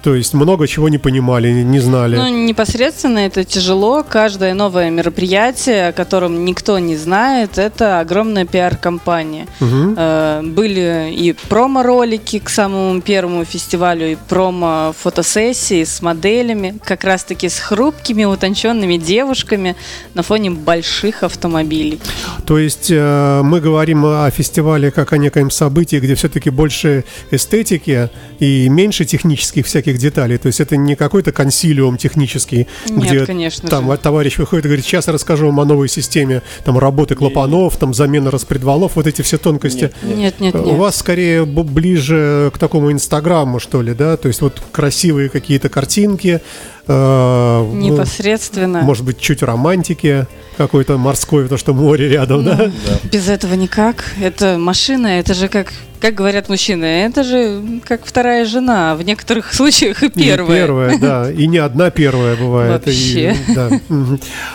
То 0.09 0.15
есть 0.15 0.33
много 0.33 0.67
чего 0.67 0.89
не 0.89 0.97
понимали, 0.97 1.53
не 1.53 1.81
знали. 1.81 2.17
Ну, 2.17 2.47
непосредственно 2.47 3.19
это 3.19 3.45
тяжело. 3.45 4.03
Каждое 4.03 4.55
новое 4.55 4.89
мероприятие, 4.89 5.89
о 5.89 5.93
котором 5.93 6.47
никто 6.47 6.79
не 6.79 6.97
знает, 6.97 7.59
это 7.59 8.01
огромная 8.01 8.47
пиар-компания. 8.47 9.47
Э, 9.61 10.41
Были 10.43 11.13
и 11.13 11.35
промо-ролики 11.51 12.39
к 12.39 12.49
самому 12.49 13.03
первому 13.03 13.45
фестивалю, 13.45 14.13
и 14.13 14.17
промо-фотосессии 14.31 15.85
с 15.85 16.01
моделями, 16.01 16.79
как 16.83 17.05
раз-таки 17.05 17.51
с 17.51 17.59
хрупкими, 17.59 18.25
утонченными 18.25 18.97
девушками 18.97 19.77
на 20.15 20.23
фоне 20.23 20.53
больших 20.53 21.23
автомобилей. 21.23 22.01
То 22.47 22.59
есть 22.59 22.91
э, 22.91 23.43
мы 23.43 23.61
говорим 23.61 24.07
о 24.07 24.31
фестивале 24.31 24.91
как 24.91 25.13
о 25.13 25.19
некоем 25.19 25.51
событии, 25.51 25.97
где 25.97 26.15
все-таки 26.15 26.49
больше 26.49 27.05
эстетики 27.31 28.09
и 28.39 28.71
меньше 28.71 29.05
технических 29.05 29.67
всяких 29.67 29.98
деталей. 29.99 30.39
То 30.39 30.47
есть 30.47 30.61
это 30.61 30.77
не 30.77 30.97
какой-то 30.97 31.33
консилиум 31.33 31.97
технический, 31.97 32.67
Нет, 32.89 33.11
где 33.11 33.27
конечно 33.27 33.69
там 33.69 33.91
же. 33.91 33.97
товарищ 33.99 34.39
выходит 34.39 34.65
и 34.65 34.69
говорит, 34.69 34.85
сейчас 34.85 35.07
я 35.07 35.13
расскажу 35.13 35.47
вам 35.47 35.61
о 35.61 35.65
новой 35.65 35.89
системе 35.89 36.43
там 36.65 36.79
работы 36.79 37.15
клапанов, 37.15 37.77
там 37.77 37.95
замена 37.95 38.31
распредвалов, 38.31 38.97
вот 38.97 39.07
эти 39.07 39.23
все 39.23 39.39
тонкости. 39.39 39.91
Нет, 40.03 40.41
нет, 40.41 40.55
У 40.55 40.59
нет. 40.65 40.79
вас 40.79 40.97
скорее 40.97 41.45
ближе 41.45 42.51
к 42.55 42.59
такому 42.59 42.93
инстаграму, 42.93 43.59
что 43.59 43.83
ли, 43.83 43.95
да? 43.95 44.17
То 44.17 44.29
есть 44.29 44.41
вот 44.41 44.63
красивые 44.73 45.29
какие-то 45.29 45.69
картинки, 45.69 46.41
э, 46.89 47.65
ну, 47.73 47.75
Непосредственно. 47.75 48.81
может 48.81 49.05
быть, 49.05 49.19
чуть 49.21 49.43
романтики 49.43 50.27
какой-то 50.57 50.99
морской, 50.99 51.45
потому 51.45 51.59
что 51.59 51.73
море 51.75 52.09
рядом, 52.09 52.45
да? 52.45 52.71
Без 53.13 53.29
этого 53.29 53.55
никак. 53.55 54.05
Это 54.21 54.59
машина, 54.59 55.07
это 55.07 55.33
же 55.35 55.47
как, 55.49 55.73
как 56.01 56.15
говорят 56.15 56.49
мужчины, 56.49 56.85
это 56.85 57.23
же 57.23 57.63
как 57.85 58.05
вторая 58.05 58.45
жена, 58.45 58.97
в 58.97 59.03
некоторых 59.03 59.55
случаях 59.55 60.03
и 60.03 60.07
И 60.07 60.11
первая. 60.11 60.65
первая, 60.67 60.99
да. 60.99 61.31
И 61.31 61.47
не 61.47 61.59
одна 61.59 61.91
первая 61.91 62.35
бывает. 62.37 62.85
Вообще. 62.85 63.37
И, 63.49 63.55
да. 63.55 63.71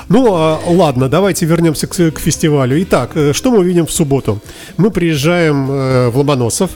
Ну, 0.09 0.33
а, 0.35 0.59
ладно, 0.65 1.07
давайте 1.07 1.45
вернемся 1.45 1.87
к, 1.87 2.11
к 2.11 2.19
фестивалю. 2.19 2.81
Итак, 2.83 3.11
э, 3.15 3.31
что 3.33 3.51
мы 3.51 3.59
увидим 3.59 3.85
в 3.85 3.91
субботу? 3.91 4.41
Мы 4.75 4.91
приезжаем 4.91 5.71
э, 5.71 6.09
в 6.09 6.17
Ломоносов 6.17 6.71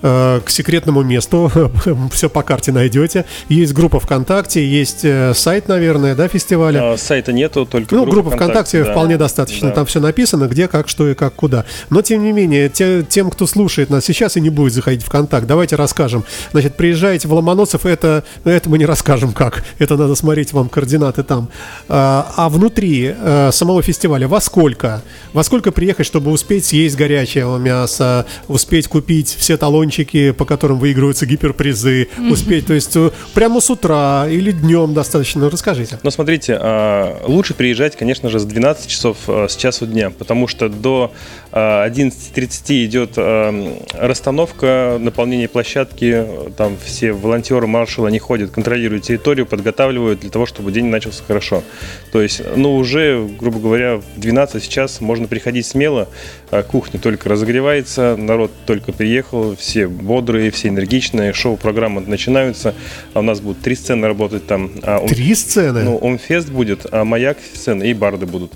к 0.00 0.50
секретному 0.50 1.02
месту. 1.02 1.50
Все 2.12 2.28
по 2.28 2.42
карте 2.42 2.72
найдете. 2.72 3.24
Есть 3.48 3.72
группа 3.72 4.00
ВКонтакте, 4.00 4.66
есть 4.66 5.04
э, 5.04 5.32
сайт, 5.34 5.68
наверное, 5.68 6.14
да, 6.14 6.28
фестиваля. 6.28 6.92
А, 6.92 6.96
сайта 6.96 7.32
нету, 7.32 7.66
только 7.66 7.94
Ну, 7.94 8.06
группа 8.06 8.30
ВКонтакте 8.30 8.84
да. 8.84 8.92
вполне 8.92 9.16
достаточно. 9.16 9.68
Да. 9.68 9.74
Там 9.74 9.86
все 9.86 10.00
написано, 10.00 10.46
где, 10.46 10.68
как, 10.68 10.88
что 10.88 11.08
и 11.08 11.14
как, 11.14 11.34
куда. 11.34 11.64
Но, 11.90 12.02
тем 12.02 12.22
не 12.22 12.32
менее, 12.32 12.68
те- 12.68 13.02
тем, 13.02 13.30
кто 13.30 13.46
слушает 13.46 13.90
нас 13.90 14.04
сейчас 14.04 14.36
и 14.36 14.40
не 14.40 14.50
будет 14.50 14.72
заходить 14.72 15.02
в 15.02 15.10
контакт, 15.10 15.46
давайте 15.46 15.76
расскажем. 15.76 16.24
Значит, 16.52 16.76
приезжаете 16.76 17.28
в 17.28 17.32
Ломоносов, 17.32 17.86
это, 17.86 18.24
это 18.44 18.68
мы 18.70 18.78
не 18.78 18.86
расскажем 18.86 19.32
как. 19.32 19.64
Это 19.78 19.96
надо 19.96 20.14
смотреть 20.14 20.52
вам 20.52 20.68
координаты 20.68 21.22
там. 21.22 21.48
А, 21.88 22.32
а 22.36 22.48
внутри 22.48 23.14
э, 23.16 23.50
самого 23.52 23.82
фестиваля 23.82 24.28
во 24.28 24.40
сколько? 24.40 25.02
Во 25.32 25.42
сколько 25.44 25.72
приехать, 25.72 26.06
чтобы 26.06 26.30
успеть 26.30 26.64
съесть 26.66 26.96
горячего 26.96 27.58
мяса, 27.58 28.26
успеть 28.48 28.88
купить 28.88 29.34
все 29.38 29.56
талончики, 29.90 30.30
по 30.32 30.44
которым 30.44 30.78
выигрываются 30.78 31.26
гиперпризы, 31.26 32.08
успеть, 32.30 32.66
то 32.66 32.74
есть 32.74 32.96
э, 32.96 33.10
прямо 33.34 33.60
с 33.60 33.70
утра 33.70 34.26
или 34.28 34.52
днем 34.52 34.94
достаточно. 34.94 35.42
Ну, 35.42 35.50
Расскажите. 35.50 35.98
Но 36.02 36.10
смотрите, 36.10 36.56
а, 36.60 37.22
лучше 37.26 37.54
приезжать, 37.54 37.96
конечно 37.96 38.28
же, 38.28 38.38
с 38.38 38.44
12 38.44 38.86
часов 38.86 39.16
а, 39.26 39.48
с 39.48 39.56
часу 39.56 39.86
дня, 39.86 40.10
потому 40.10 40.46
что 40.46 40.68
до 40.68 41.12
11.30 41.52 42.84
идет 42.84 43.14
а, 43.16 43.52
расстановка, 43.94 44.98
наполнение 45.00 45.48
площадки, 45.48 46.24
там 46.56 46.76
все 46.82 47.12
волонтеры, 47.12 47.66
маршалы, 47.66 48.08
они 48.08 48.18
ходят, 48.18 48.50
контролируют 48.50 49.04
территорию, 49.04 49.46
подготавливают 49.46 50.20
для 50.20 50.30
того, 50.30 50.46
чтобы 50.46 50.70
день 50.70 50.86
начался 50.86 51.24
хорошо. 51.26 51.62
То 52.12 52.22
есть, 52.22 52.42
ну, 52.56 52.76
уже, 52.76 53.28
грубо 53.38 53.58
говоря, 53.58 53.96
в 53.96 54.04
12 54.16 54.62
сейчас 54.62 55.00
можно 55.00 55.26
приходить 55.26 55.66
смело, 55.66 56.08
а, 56.50 56.62
кухня 56.62 57.00
только 57.00 57.28
разогревается, 57.28 58.16
народ 58.16 58.52
только 58.66 58.92
приехал, 58.92 59.56
все 59.56 59.88
бодрые, 59.88 60.50
все 60.50 60.68
энергичные, 60.68 61.32
шоу-программы 61.32 62.00
начинаются, 62.02 62.74
а 63.12 63.20
у 63.20 63.22
нас 63.22 63.40
будут 63.40 63.60
три 63.62 63.74
сцены 63.74 64.06
работать 64.06 64.46
там. 64.46 64.70
а 64.82 65.06
Три 65.06 65.34
сцены? 65.34 65.82
ну, 65.82 65.98
Омфест 66.00 66.48
будет, 66.50 66.86
а 66.92 67.04
Маяк 67.04 67.38
сцена 67.54 67.82
и 67.82 67.92
барды 67.92 68.26
будут. 68.26 68.52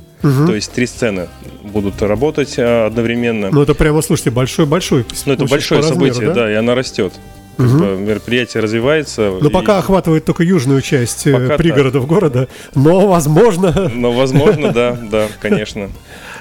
То 0.46 0.54
есть 0.54 0.72
три 0.72 0.86
сцены 0.86 1.28
будут 1.62 2.00
работать 2.00 2.54
а, 2.58 2.86
одновременно. 2.86 3.50
Ну, 3.52 3.62
это 3.62 3.74
прямо, 3.74 4.00
слушайте, 4.00 4.30
большой-большой. 4.30 5.04
Ну, 5.26 5.32
это 5.32 5.44
большое 5.44 5.82
по 5.82 5.88
размеру, 5.88 6.14
событие, 6.14 6.34
да? 6.34 6.50
и 6.50 6.54
она 6.54 6.74
растет. 6.74 7.12
Как 7.56 7.66
бы 7.68 7.96
мероприятие 7.96 8.62
развивается. 8.62 9.32
Но 9.40 9.48
и- 9.48 9.52
пока 9.52 9.78
охватывает 9.78 10.24
только 10.24 10.42
южную 10.42 10.80
часть 10.80 11.26
э, 11.26 11.32
Пока 11.32 11.56
пригородов 11.56 12.06
города, 12.06 12.48
но 12.74 13.06
возможно. 13.06 13.90
Но 13.94 14.12
возможно, 14.12 14.72
да, 14.74 14.98
да, 15.10 15.28
конечно. 15.40 15.90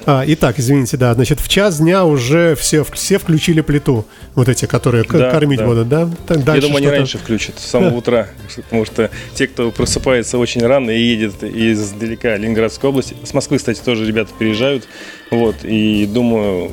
А, 0.06 0.24
итак, 0.28 0.60
извините, 0.60 0.98
да, 0.98 1.14
значит, 1.14 1.40
в 1.40 1.48
час 1.48 1.80
дня 1.80 2.06
уже 2.06 2.56
все, 2.56 2.84
все 2.84 3.18
включили 3.18 3.62
плиту, 3.62 4.06
вот 4.36 4.50
эти, 4.50 4.66
которые 4.66 5.04
Да, 5.06 5.32
кормить 5.32 5.60
да. 5.60 5.66
будут, 5.66 5.90
да? 5.90 6.10
Так, 6.28 6.38
Я 6.40 6.62
думаю, 6.62 6.78
они 6.78 6.88
раньше 6.88 7.18
включат, 7.18 7.60
с 7.60 7.66
самого 7.66 7.96
утра. 7.96 8.28
Потому 8.56 8.86
что 8.86 9.10
те, 9.36 9.48
кто 9.48 9.72
просыпается 9.72 10.38
очень 10.38 10.66
рано 10.66 10.92
и 10.92 11.02
едет 11.02 11.44
издалека 11.44 12.36
Ленинградской 12.38 12.90
области, 12.90 13.16
с 13.24 13.34
Москвы, 13.34 13.58
кстати, 13.58 13.80
тоже 13.80 14.06
ребята 14.06 14.32
приезжают. 14.38 14.88
Вот, 15.32 15.64
и 15.64 16.06
думаю, 16.06 16.72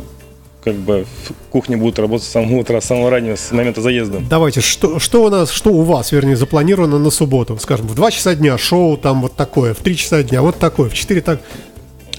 как 0.65 0.75
бы 0.75 1.07
в 1.25 1.51
кухне 1.51 1.77
будут 1.77 1.99
работать 1.99 2.27
с 2.27 2.31
самого 2.31 2.61
утра, 2.61 2.81
с 2.81 2.85
самого 2.85 3.11
раннего, 3.11 3.37
с 3.37 3.51
момента 3.53 3.81
заезда. 3.81 4.21
Давайте, 4.29 4.61
что, 4.61 4.99
что 4.99 5.25
у 5.25 5.31
нас, 5.31 5.51
что 5.51 5.71
у 5.71 5.83
вас, 5.83 6.13
вернее, 6.13 6.37
запланировано 6.37 6.99
на 6.99 7.11
субботу? 7.11 7.57
Скажем, 7.59 7.87
в 7.87 7.95
2 7.95 8.11
часа 8.11 8.35
дня 8.35 8.59
шоу 8.59 8.97
там 8.97 9.23
вот 9.23 9.37
такое, 9.37 9.75
в 9.75 9.79
3 9.79 9.97
часа 9.97 10.23
дня 10.23 10.43
вот 10.43 10.59
такое, 10.59 10.89
в 10.91 10.95
4 10.95 11.21
так. 11.21 11.41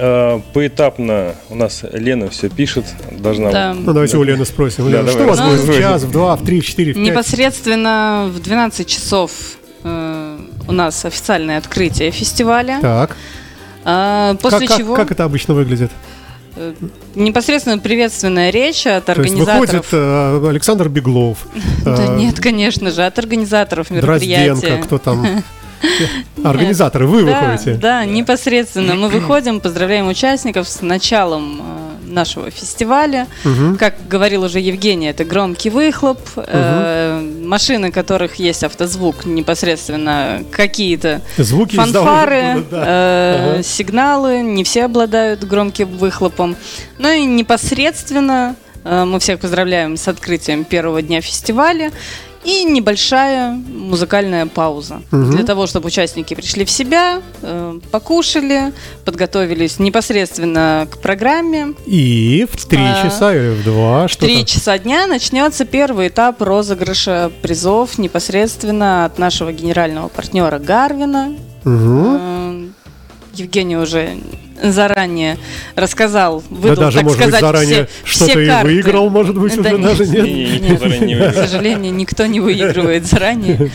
А, 0.03 0.41
Поэтапно 0.53 1.35
у 1.49 1.55
нас 1.55 1.83
Лена 1.91 2.29
все 2.29 2.49
пишет, 2.49 2.85
должна 3.11 3.51
Да. 3.51 3.73
Ну, 3.75 3.93
давайте 3.93 4.17
у 4.17 4.23
Лены 4.23 4.45
спросим. 4.45 4.85
Да, 4.85 5.01
Лена, 5.01 5.03
давай, 5.03 5.13
что 5.13 5.23
у 5.23 5.27
вас 5.27 5.39
будет 5.41 5.59
в 5.59 5.67
рассказывай. 5.69 5.81
час, 5.81 6.03
в 6.03 6.11
2, 6.11 6.35
в 6.37 6.43
3, 6.45 6.59
в 6.61 6.65
4, 6.65 6.91
в 6.93 6.95
5? 6.95 7.03
Непосредственно 7.05 8.31
в 8.33 8.39
12 8.41 8.87
часов 8.87 9.31
э, 9.83 10.37
у 10.67 10.71
нас 10.71 11.05
официальное 11.05 11.57
открытие 11.59 12.09
фестиваля. 12.11 12.79
Так, 12.81 13.15
А, 13.83 14.35
после 14.41 14.59
как, 14.61 14.67
как- 14.69 14.77
чего 14.77 14.95
как 14.95 15.11
это 15.11 15.23
обычно 15.23 15.53
выглядит? 15.53 15.91
э, 16.55 16.73
непосредственно 17.15 17.77
приветственная 17.77 18.49
речь 18.49 18.85
от 18.87 19.05
То 19.05 19.11
есть 19.13 19.19
организаторов. 19.35 19.59
выходит 19.61 19.85
э, 19.91 20.47
Александр 20.49 20.89
Беглов, 20.89 21.37
Да 21.85 21.95
э, 22.13 22.17
нет, 22.17 22.39
конечно 22.39 22.89
же, 22.91 23.03
от 23.05 23.17
организаторов 23.19 23.87
Дрозденко, 23.89 24.35
мероприятия. 24.55 24.83
кто 24.83 24.97
там? 24.97 25.43
Организаторы, 26.44 27.08
вы 27.08 27.24
выходите? 27.24 27.74
да, 27.74 28.06
непосредственно. 28.06 28.96
Мы 28.96 29.10
выходим, 29.20 29.60
поздравляем 29.60 30.08
участников 30.08 30.67
с 30.67 30.82
началом 30.82 31.62
э, 31.62 32.12
нашего 32.12 32.50
фестиваля. 32.52 33.28
Как 33.80 33.96
говорил 34.08 34.44
уже 34.44 34.60
Евгений, 34.60 35.08
это 35.08 35.24
громкий 35.26 35.70
выхлоп. 35.70 36.20
э, 36.36 37.22
машины, 37.44 37.91
которых 37.91 38.36
есть 38.36 38.63
автозвук, 38.63 39.26
непосредственно 39.26 40.44
какие-то 40.52 41.22
Звуки 41.38 41.76
фанфары, 41.76 42.63
да. 42.70 42.84
э, 42.86 43.54
Ага. 43.54 43.63
сигналы. 43.63 44.39
Не 44.41 44.63
все 44.63 44.86
обладают 44.86 45.44
громким 45.44 45.88
выхлопом. 45.98 46.56
Ну 46.98 47.10
и 47.10 47.26
непосредственно 47.26 48.56
э, 48.84 49.06
мы 49.06 49.20
всех 49.20 49.39
поздравляем 49.39 49.96
с 49.98 50.08
открытием 50.08 50.63
первого 50.65 51.02
дня 51.02 51.22
фестиваля. 51.22 51.91
И 52.43 52.63
небольшая 52.63 53.51
музыкальная 53.51 54.45
пауза. 54.47 55.01
Мгм. 55.12 55.32
Для 55.32 55.45
того, 55.45 55.67
чтобы 55.67 55.88
участники 55.88 56.34
пришли 56.34 56.65
в 56.65 56.71
себя, 56.71 57.21
э, 57.41 57.80
покушали, 57.91 58.73
подготовились 59.06 59.80
непосредственно 59.80 60.88
к 60.89 60.97
программе. 60.99 61.73
И 61.86 62.47
в 62.51 62.65
3 62.65 62.80
А, 62.80 63.04
часа 63.04 63.36
или 63.36 63.49
в 63.54 63.63
2, 63.63 64.08
В 64.08 64.12
что 64.12 64.25
три 64.25 64.45
часа 64.45 64.77
дня 64.77 65.08
начнется 65.08 65.65
первый 65.65 66.08
этап 66.08 66.41
розыгрыша 66.41 67.32
призов 67.41 67.97
непосредственно 67.97 69.06
от 69.06 69.19
нашего 69.19 69.51
генерального 69.51 70.08
партнера 70.08 70.58
Гарвина. 70.58 71.36
Э, 71.65 72.65
Евгений 73.34 73.78
уже 73.78 74.17
заранее 74.62 75.38
рассказал, 75.76 76.44
Да 76.50 76.56
выдал, 76.56 76.76
даже, 76.86 76.98
так 76.98 77.04
может 77.06 77.20
быть, 77.20 77.30
сказать, 77.30 77.41
заранее 77.41 77.88
все, 78.04 78.15
что-то 78.15 78.32
все 78.32 78.41
и 78.41 78.48
карты. 78.48 78.67
выиграл, 78.67 79.10
может 79.10 79.38
быть, 79.38 79.56
Да 79.56 79.70
уже 79.70 79.78
нет, 79.78 79.82
даже 79.82 80.06
нет. 80.08 80.24
Не-не, 80.24 80.60
никто 80.60 80.78
заранее 80.78 81.00
не 81.00 81.32
К 81.32 81.34
сожалению, 81.34 81.94
никто 81.94 82.26
не 82.28 82.39
выигрывает 82.39 83.06
заранее. 83.08 83.72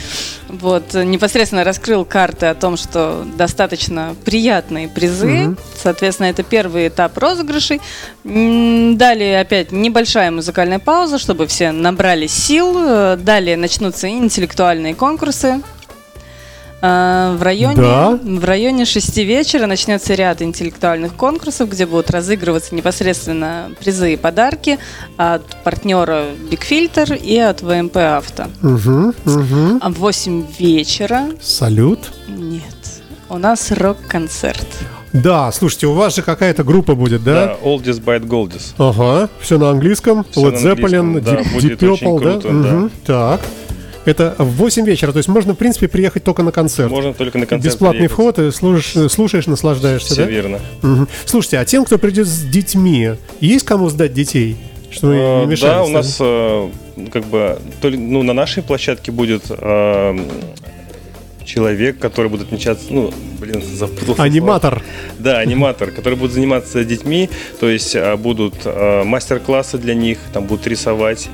Вот, 0.49 0.95
непосредственно 0.95 1.65
раскрыл 1.65 2.05
карты 2.05 2.47
о 2.47 2.55
том, 2.55 2.77
что 2.77 3.27
достаточно 3.37 4.15
приятные 4.25 4.87
призы. 4.87 5.27
Мгм. 5.27 5.59
Соответственно, 5.83 6.29
это 6.29 6.45
первый 6.45 6.87
этап 6.87 7.19
розыгрышей. 7.19 7.81
Далее 8.23 9.41
опять 9.41 9.73
небольшая 9.73 10.31
музыкальная 10.31 10.79
пауза, 10.79 11.19
чтобы 11.19 11.49
все 11.49 11.73
набрали 11.73 12.29
сил. 12.29 12.75
Э, 12.79 13.17
Далее 13.17 13.57
начнутся 13.57 14.09
интеллектуальные 14.09 14.95
конкурсы. 14.95 15.61
Э, 16.83 17.35
В 17.39 17.43
районе, 17.43 17.77
Да. 17.77 18.19
в 18.23 18.45
районе 18.45 18.85
6 18.85 19.25
вечера 19.25 19.67
начнется 19.67 20.15
ряд 20.15 20.43
интеллектуальных 20.43 21.15
конкурсов, 21.15 21.71
где 21.71 21.87
будут 21.87 22.11
разыгрываться 22.11 22.75
непосредственно 22.75 23.71
призы 23.81 24.13
и 24.13 24.17
подарки 24.17 24.79
от 25.17 25.43
партнера 25.65 26.25
Big 26.51 26.61
Filter 26.69 27.17
и 27.19 27.39
от 27.39 27.63
ВМП 27.63 27.97
Авто. 27.97 28.45
Мгм, 28.63 29.15
мгм. 29.25 29.79
А 29.83 29.89
в 29.91 29.95
8 29.95 30.45
вечера 30.59 31.23
Салют. 31.41 32.13
нет. 32.29 32.63
У 33.29 33.39
нас 33.39 33.71
рок-концерт. 33.73 34.67
Да, 35.13 35.51
слушайте, 35.51 35.87
у 35.87 35.95
вас 35.95 36.15
же 36.15 36.23
какая-то 36.23 36.63
группа 36.63 36.95
будет, 36.95 37.25
да? 37.25 37.47
Да, 37.47 37.57
Oldies 37.69 38.03
Bite 38.05 38.27
Goldies. 38.27 38.75
Ага, 38.77 39.31
все 39.41 39.57
на 39.59 39.71
английском. 39.71 40.25
Всё 40.31 40.51
Led 40.51 40.63
Zeppelin, 40.63 41.21
да, 41.23 41.33
Deep, 41.37 41.53
будет 41.55 41.83
Deep 41.83 41.91
очень 41.93 42.07
Purple, 42.07 42.23
да? 42.23 42.31
круто, 42.33 42.49
да. 42.49 42.53
Мгм, 42.53 42.91
Так. 43.07 43.41
Это 44.07 44.35
в 44.39 44.45
8 44.57 44.87
вечера, 44.87 45.13
то 45.13 45.19
есть 45.19 45.29
можно, 45.29 45.53
в 45.55 45.59
принципе, 45.59 45.89
приехать 45.89 46.25
только 46.25 46.43
на 46.43 46.53
концерт. 46.53 46.91
Можно 46.91 47.13
только 47.13 47.37
на 47.39 47.45
концерт 47.47 47.75
Бесплатный 47.75 47.99
приехать. 48.09 48.15
вход, 48.15 48.39
и 48.39 48.51
слушаешь, 48.53 49.13
слушаешь 49.13 49.47
наслаждаешься, 49.47 50.15
Все 50.15 50.25
да? 50.25 50.31
верно. 50.31 50.61
Мгм. 50.83 51.09
Слушайте, 51.25 51.59
а 51.59 51.65
тем, 51.65 51.85
кто 51.85 51.99
придет 51.99 52.27
с 52.27 52.43
детьми, 52.43 53.11
есть 53.41 53.65
кому 53.67 53.91
сдать 53.91 54.15
детей? 54.15 54.57
Что 54.91 55.13
Э, 55.13 55.41
не 55.45 55.47
мешали? 55.51 55.71
Да, 55.73 55.85
у 55.85 55.89
нас 55.89 56.17
э, 56.21 56.71
как 57.13 57.25
бы 57.27 57.59
то 57.83 57.89
ли- 57.89 57.99
ну, 57.99 58.23
на 58.23 58.33
нашей 58.33 58.63
площадке 58.63 59.11
будет 59.13 59.43
э, 59.51 60.19
человек, 61.45 61.99
который 61.99 62.29
будет 62.29 62.43
отмечаться, 62.43 62.87
ну, 62.91 63.13
блин, 63.39 63.63
запутался. 63.63 64.23
Аниматор. 64.23 64.83
Да, 65.19 65.39
аниматор, 65.39 65.91
который 65.93 66.15
будет 66.17 66.33
заниматься 66.33 66.85
детьми, 66.85 67.31
то 67.61 67.69
есть 67.69 67.95
а, 67.95 68.17
будут 68.17 68.55
а, 68.65 69.05
мастер-классы 69.05 69.79
для 69.79 69.95
них, 69.95 70.19
там 70.33 70.45
будут 70.47 70.67
рисовать, 70.67 71.29
а, 71.29 71.31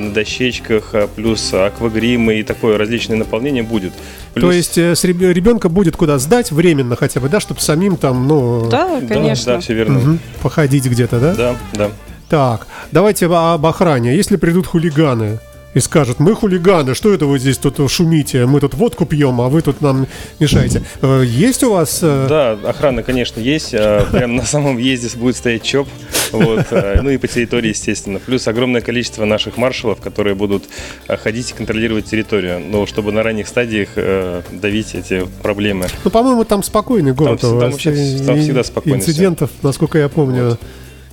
на 0.00 0.12
дощечках, 0.12 0.90
а, 0.94 1.06
плюс 1.08 1.52
аквагримы 1.52 2.36
и 2.40 2.42
такое 2.42 2.78
различное 2.78 3.16
наполнение 3.16 3.62
будет. 3.62 3.92
Плюс... 4.34 4.44
То 4.44 4.52
есть 4.52 4.78
э, 4.78 4.94
с 4.94 5.04
реб- 5.04 5.20
ребенка 5.20 5.68
будет 5.68 5.96
куда 5.96 6.18
сдать 6.18 6.52
временно 6.52 6.94
хотя 6.96 7.20
бы, 7.20 7.28
да, 7.28 7.40
чтобы 7.40 7.60
самим 7.60 7.96
там, 7.96 8.26
ну, 8.28 8.68
Да, 8.70 9.00
Да, 9.00 9.06
конечно. 9.06 9.54
Да, 9.54 9.60
все 9.60 9.74
верно. 9.74 9.98
мгм, 9.98 10.20
походить 10.40 10.86
где-то, 10.86 11.18
да? 11.20 11.34
Да, 11.34 11.56
да. 11.72 11.90
Так, 12.28 12.66
давайте 12.92 13.26
об 13.26 13.66
охране. 13.66 14.16
Если 14.16 14.36
придут 14.36 14.66
хулиганы 14.66 15.38
и 15.74 15.80
скажут, 15.80 16.18
мы 16.20 16.34
хулиганы, 16.34 16.94
что 16.94 17.12
это 17.12 17.26
вы 17.26 17.38
здесь 17.38 17.58
тут 17.58 17.78
шумите, 17.90 18.46
мы 18.46 18.60
тут 18.60 18.74
водку 18.74 19.04
пьем, 19.04 19.40
а 19.40 19.48
вы 19.48 19.62
тут 19.62 19.80
нам 19.80 20.06
мешаете. 20.38 20.82
Э, 21.02 21.22
Есть 21.26 21.62
у 21.62 21.72
вас... 21.72 21.98
э, 22.02 22.26
Да, 22.28 22.52
охрана, 22.70 23.02
конечно, 23.02 23.40
есть. 23.40 23.74
а, 23.74 24.06
Прямо 24.12 24.34
на 24.34 24.44
самом 24.46 24.76
въезде 24.76 25.10
будет 25.18 25.36
стоять 25.36 25.62
ЧОП. 25.62 25.88
Вот, 26.32 26.66
а, 26.70 27.00
ну 27.02 27.10
и 27.10 27.16
по 27.16 27.28
территории, 27.28 27.68
естественно. 27.68 28.18
Плюс 28.18 28.48
огромное 28.48 28.80
количество 28.80 29.24
наших 29.24 29.56
маршалов, 29.56 30.00
которые 30.00 30.34
будут 30.34 30.64
а, 31.06 31.16
ходить 31.16 31.50
и 31.50 31.54
контролировать 31.54 32.06
территорию. 32.06 32.60
Но 32.60 32.86
чтобы 32.86 33.12
на 33.12 33.22
ранних 33.22 33.48
стадиях 33.48 33.90
э, 33.96 34.42
давить 34.50 34.94
эти 34.94 35.26
проблемы. 35.42 35.86
Ну, 36.04 36.10
по-моему, 36.10 36.44
там 36.44 36.62
спокойный 36.62 37.12
город 37.12 37.40
Там 37.40 37.60
там 37.60 37.70
вообще 37.70 37.90
там 38.24 38.40
всегда 38.40 38.62
спокойно 38.64 38.96
Инцидентов, 38.96 39.50
насколько 39.62 39.98
я 39.98 40.08
помню, 40.08 40.58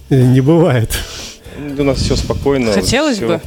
э, 0.10 0.22
не 0.22 0.42
бывает. 0.42 0.92
У 1.78 1.84
нас 1.84 2.00
все 2.00 2.16
спокойно. 2.16 2.72
Хотелось 2.72 3.18
всё 3.18 3.28
бы. 3.28 3.42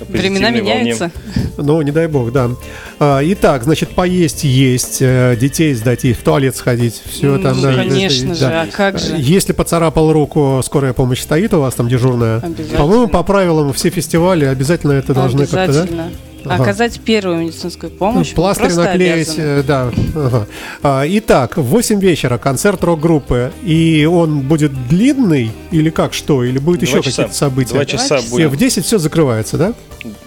На 0.00 0.06
Времена 0.18 0.46
волне. 0.48 0.60
меняются. 0.62 1.10
Ну, 1.56 1.80
не 1.82 1.90
дай 1.92 2.06
бог, 2.08 2.32
да. 2.32 2.50
А, 2.98 3.20
Итак, 3.22 3.64
значит, 3.64 3.90
поесть 3.90 4.44
есть, 4.44 4.98
э, 5.00 5.36
детей 5.40 5.74
сдать 5.74 6.04
и 6.04 6.12
в 6.12 6.18
туалет 6.22 6.56
сходить. 6.56 7.00
Все 7.08 7.36
Ну, 7.36 7.42
там, 7.42 7.60
да. 7.60 7.74
конечно 7.74 8.28
да. 8.28 8.34
же, 8.34 8.46
а 8.46 8.66
как 8.70 8.98
же? 8.98 9.14
Если 9.18 9.52
поцарапал 9.52 10.12
руку, 10.12 10.60
скорая 10.64 10.92
помощь 10.92 11.20
стоит 11.20 11.54
у 11.54 11.60
вас 11.60 11.74
там 11.74 11.88
дежурная. 11.88 12.40
По-моему, 12.76 13.08
по 13.08 13.22
правилам 13.22 13.72
все 13.72 13.90
фестивали 13.90 14.44
обязательно 14.44 14.92
это 14.92 15.14
должны 15.14 15.46
как-то, 15.46 15.84
да? 15.84 16.08
Ага. 16.44 16.62
Оказать 16.62 17.00
первую 17.00 17.38
медицинскую 17.38 17.90
помощь. 17.90 18.30
мы 18.30 18.34
Пластырь 18.36 18.72
наклеить, 18.72 19.28
обязаны. 19.28 19.44
э, 19.44 19.62
да. 19.62 19.90
ага. 20.14 20.46
А, 20.82 21.04
Итак, 21.06 21.56
в 21.56 21.62
8 21.62 22.00
вечера 22.00 22.38
концерт 22.38 22.82
рок-группы. 22.84 23.52
И 23.62 24.04
он 24.10 24.40
будет 24.40 24.72
длинный 24.88 25.50
или 25.70 25.90
как, 25.90 26.14
что? 26.14 26.44
Или 26.44 26.58
будет 26.58 26.80
Два 26.80 26.88
еще 26.88 27.02
часа. 27.02 27.22
какие-то 27.22 27.38
события? 27.38 27.74
Два 27.74 27.84
часа 27.84 27.94
часа. 28.16 28.18
Все, 28.18 28.30
будет. 28.30 28.50
в 28.50 28.56
10 28.56 28.84
все 28.84 28.98
закрывается, 28.98 29.56
да? 29.56 29.74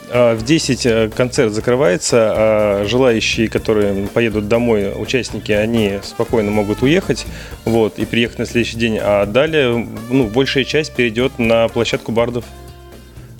А, 0.09 0.35
В 0.35 0.43
10 0.43 0.85
э, 0.85 1.09
концерт 1.15 1.53
закрывается, 1.53 2.17
а 2.35 2.85
желающие, 2.87 3.47
которые 3.49 4.07
поедут 4.07 4.47
домой, 4.47 4.91
участники, 4.95 5.51
они 5.51 5.99
спокойно 6.03 6.49
могут 6.51 6.81
уехать 6.81 7.25
вот, 7.65 7.99
и 7.99 8.05
приехать 8.05 8.39
на 8.39 8.45
следующий 8.45 8.77
день. 8.77 8.97
А 9.01 9.25
далее 9.25 9.87
ну, 10.09 10.27
большая 10.27 10.63
часть 10.63 10.93
перейдет 10.93 11.37
на 11.39 11.67
площадку 11.67 12.11
бардов. 12.11 12.45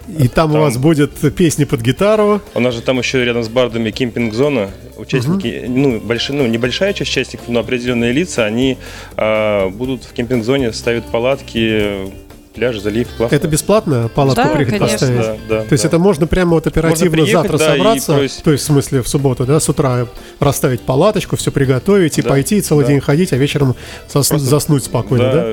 И 0.08 0.28
там, 0.28 0.52
у 0.52 0.54
Там- 0.54 0.62
вас 0.64 0.78
будет 0.78 1.12
песни 1.36 1.66
под 1.66 1.82
гитару. 1.82 2.42
У 2.54 2.60
нас 2.60 2.74
же 2.74 2.82
там 2.82 2.98
еще 3.00 3.24
рядом 3.26 3.44
с 3.44 3.50
бардами 3.50 3.92
кемпинг-зона. 3.92 4.70
Участники, 4.98 5.66
ну, 5.68 6.00
большая, 6.00 6.38
ну, 6.38 6.48
небольшая 6.48 6.94
часть 6.94 7.12
участников, 7.12 7.50
но 7.50 7.60
определенные 7.60 8.12
лица, 8.14 8.46
они 8.46 8.78
а, 9.16 9.70
будут 9.70 10.06
в 10.06 10.14
кемпинг-зоне, 10.14 10.72
ставят 10.74 11.06
палатки, 11.06 12.12
пляж, 12.56 12.78
залив, 12.80 13.08
классно. 13.18 13.36
Это 13.36 13.48
бесплатно? 13.48 14.10
Палатку 14.16 14.44
Да, 14.44 14.50
приехать 14.50 14.80
конечно. 14.80 14.98
поставить? 14.98 15.22
Да, 15.26 15.38
да, 15.50 15.62
То 15.64 15.74
есть 15.74 15.84
да. 15.84 15.88
это 15.90 16.00
можно 16.00 16.26
прямо 16.26 16.52
вот 16.52 16.66
оперативно 16.68 17.12
приехать, 17.12 17.34
завтра 17.34 17.58
да, 17.58 17.72
собраться, 17.76 18.14
бросить. 18.16 18.44
то 18.44 18.52
есть 18.52 18.64
в 18.64 18.68
смысле 18.68 19.02
в 19.04 19.08
субботу, 19.08 19.46
да, 19.46 19.60
с 19.60 19.70
утра 19.70 20.08
расставить 20.40 20.82
палаточку, 20.82 21.36
все 21.36 21.52
приготовить 21.52 22.18
и 22.18 22.22
Да, 22.24 22.30
пойти 22.30 22.62
целый 22.62 22.86
да. 22.86 22.92
день 22.92 23.02
ходить, 23.02 23.34
а 23.34 23.36
вечером 23.38 23.76
зас- 24.08 24.30
Просто- 24.30 24.40
заснуть 24.40 24.86
спокойно, 24.86 25.32
да? 25.34 25.48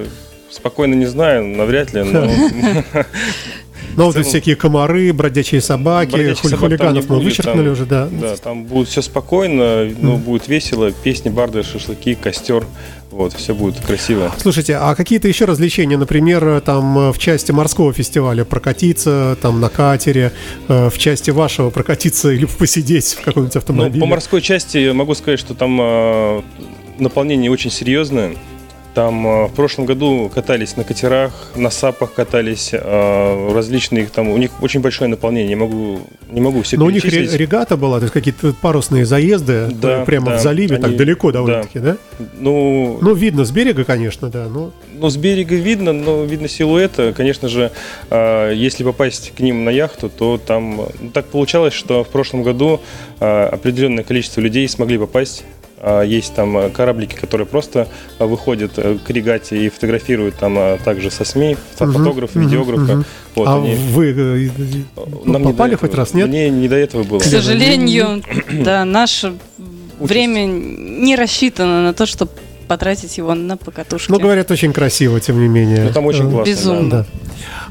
Спокойно 0.51 0.95
не 0.95 1.07
знаю, 1.07 1.45
навряд 1.45 1.93
ли, 1.93 2.03
но 2.05 2.31
Но 3.97 4.07
вот 4.07 4.15
целом- 4.15 4.27
всякие 4.29 4.57
комары, 4.57 5.13
бродячие 5.13 5.61
собаки, 5.61 6.11
Бродячих 6.13 6.45
хули- 6.45 6.51
собак 6.51 6.61
хулиганов 6.61 7.09
мы 7.09 7.17
будет, 7.17 7.25
вычеркнули 7.27 7.65
там- 7.65 7.73
уже, 7.73 7.87
да. 7.87 8.09
Да, 8.11 8.37
там 8.37 8.65
будет 8.65 8.89
все 8.89 9.03
спокойно, 9.03 9.89
но 10.01 10.17
будет 10.17 10.49
весело, 10.49 10.91
песни, 10.93 11.29
барды, 11.29 11.63
шашлыки, 11.63 12.15
костер, 12.15 12.65
вот, 13.11 13.33
все 13.35 13.55
будет 13.55 13.79
красиво. 13.81 14.33
Слушайте, 14.39 14.77
а 14.77 14.95
какие-то 14.95 15.29
еще 15.29 15.45
развлечения, 15.45 15.97
например, 15.97 16.61
там 16.63 16.99
э, 16.99 17.13
в 17.13 17.19
части 17.19 17.53
морского 17.53 17.93
фестиваля 17.93 18.45
прокатиться, 18.45 19.37
там 19.41 19.61
на 19.61 19.69
катере, 19.69 20.33
э, 20.69 20.91
в 20.91 20.99
части 20.99 21.31
вашего 21.31 21.71
прокатиться 21.71 22.33
или 22.33 22.45
посидеть 22.47 23.15
в 23.15 23.23
каком-нибудь 23.23 23.55
Ну, 23.55 23.59
автомобиле? 23.61 24.01
по 24.01 24.07
морской 24.07 24.41
части 24.43 24.91
могу 24.93 25.15
сказать, 25.15 25.39
что 25.39 25.55
там 25.55 25.79
э, 25.81 26.43
наполнение 26.99 27.51
очень 27.51 27.71
серьезное. 27.71 28.33
Там 28.95 29.27
э, 29.27 29.47
в 29.49 29.53
прошлом 29.55 29.87
году 29.87 30.31
катались 30.33 30.77
на 30.77 30.85
катерах, 30.85 31.33
на 31.57 31.71
сапах 31.71 32.15
катались, 32.15 32.71
э, 32.73 33.53
различные 33.53 34.07
там, 34.07 34.29
у 34.29 34.37
них 34.37 34.51
очень 34.63 34.81
большое 34.81 35.11
наполнение, 35.11 35.49
не 35.49 35.57
могу, 35.57 36.01
не 36.31 36.41
могу 36.41 36.63
все 36.63 36.77
Но 36.77 36.85
у 36.87 36.91
них 36.91 37.05
регата 37.05 37.77
была, 37.77 37.99
то 37.99 38.05
есть 38.05 38.13
какие-то 38.15 38.55
парусные 38.61 39.05
заезды 39.05 39.69
Да, 39.73 40.03
э, 40.03 40.05
прямо 40.05 40.27
да, 40.27 40.39
в 40.39 40.41
заливе, 40.41 40.77
так 40.77 40.87
они- 40.91 40.97
далеко 40.97 41.33
да. 41.33 41.39
довольно-таки, 41.41 41.81
да? 41.81 41.97
Ну, 42.39 42.99
Ну, 43.03 43.15
видно 43.15 43.45
с 43.45 43.51
берега, 43.51 43.83
конечно, 43.83 44.31
да. 44.31 44.47
Ну, 44.49 44.71
Ну, 44.97 45.11
с 45.11 45.17
берега 45.17 45.57
видно, 45.57 45.93
но 45.93 46.23
видно 46.23 46.47
силуэта. 46.47 47.13
Конечно 47.17 47.49
же, 47.49 47.73
если 48.11 48.85
попасть 48.85 49.33
к 49.37 49.41
ним 49.41 49.65
на 49.65 49.71
яхту, 49.71 50.09
то 50.09 50.39
там 50.39 50.77
ну, 51.01 51.11
так 51.13 51.27
получалось, 51.27 51.75
что 51.75 52.05
в 52.05 52.09
прошлом 52.09 52.45
году 52.45 52.81
определенное 53.19 54.05
количество 54.05 54.41
людей 54.41 54.69
смогли 54.69 54.99
попасть. 54.99 55.45
А 55.87 56.03
Есть 56.03 56.35
там 56.35 56.57
э, 56.57 56.71
кораблики, 56.71 57.15
которые 57.15 57.47
просто 57.47 57.89
э, 58.19 58.25
выходят 58.25 58.73
э, 58.79 58.97
к 59.07 59.11
регате 59.11 59.67
и 59.67 59.69
фотографируют 59.69 60.37
там 60.37 60.59
также 60.83 61.11
со 61.11 61.25
СМИ, 61.27 61.59
фотограф, 61.77 62.35
мгм, 62.35 62.45
видеографа. 62.47 62.93
мгм. 62.95 63.05
Вот, 63.35 63.49
а 63.49 63.57
они- 63.57 63.75
вы 63.75 64.51
Нам 65.27 65.43
попали 65.43 65.75
этого. 65.75 65.89
хоть 65.89 65.95
раз, 65.99 66.15
нет? 66.15 66.29
Мне 66.29 66.49
не 66.49 66.69
до 66.69 66.77
этого 66.77 67.03
было. 67.03 67.19
К 67.19 67.25
сожалению, 67.25 68.23
да, 68.65 68.87
наше 68.87 69.35
время 70.01 70.47
не 70.47 71.17
рассчитано 71.17 71.83
на 71.83 71.93
то, 71.93 72.07
чтобы 72.07 72.31
потратить 72.65 73.17
его 73.19 73.35
на 73.35 73.57
покатушки. 73.57 74.11
Ну, 74.11 74.19
говорят, 74.19 74.51
очень 74.51 74.73
красиво, 74.73 75.21
тем 75.21 75.41
не 75.41 75.49
менее. 75.49 75.85
Ну, 75.85 75.93
там 75.93 76.07
очень 76.07 76.29
Э, 76.29 76.31
классно. 76.31 76.51
безумно. 76.51 76.91
да. 76.91 77.07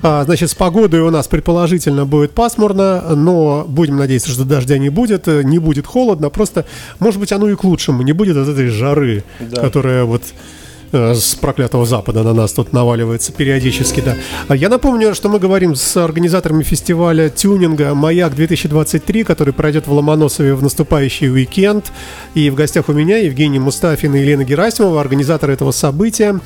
А, 0.01 0.23
значит, 0.25 0.49
с 0.51 0.55
погодой 0.55 1.01
у 1.01 1.09
нас 1.09 1.27
предположительно 1.27 2.05
будет 2.05 2.31
пасмурно, 2.33 3.15
но 3.15 3.65
будем 3.67 3.97
надеяться, 3.97 4.29
что 4.29 4.43
дождя 4.43 4.77
не 4.77 4.89
будет, 4.89 5.27
э, 5.27 5.43
не 5.43 5.59
будет 5.59 5.87
холодно, 5.87 6.29
просто, 6.29 6.65
может 6.99 7.19
быть, 7.19 7.31
оно 7.31 7.49
и 7.49 7.55
к 7.55 7.63
лучшему, 7.63 8.01
не 8.03 8.11
будет 8.13 8.37
от 8.37 8.47
этой 8.49 8.67
жары, 8.67 9.23
Да. 9.39 9.61
которая 9.61 10.03
вот 10.03 10.23
с 10.93 11.35
проклятого 11.35 11.85
запада 11.85 12.23
на 12.23 12.33
нас 12.33 12.53
тут 12.53 12.71
наваливается 12.71 13.31
периодически, 13.31 13.99
да. 14.01 14.15
А 14.47 14.55
Я 14.55 14.69
напомню, 14.69 15.15
что 15.15 15.27
мы 15.27 15.39
говорим 15.39 15.75
с 15.75 15.97
организаторами 15.97 16.63
фестиваля 16.63 17.29
тюнинга 17.29 17.95
«Маяк-2023», 17.95 19.23
который 19.23 19.53
пройдет 19.53 19.87
в 19.87 19.93
Ломоносове 19.93 20.53
в 20.53 20.61
наступающий 20.61 21.31
уикенд. 21.31 21.91
И 22.35 22.49
в 22.49 22.55
гостях 22.55 22.89
у 22.89 22.93
меня 22.93 23.17
Евгений 23.17 23.59
Мустафин 23.59 24.13
и 24.15 24.19
Елена 24.19 24.43
Герасимова, 24.43 25.01
организаторы 25.01 25.53
этого 25.53 25.71
события. 25.71 26.39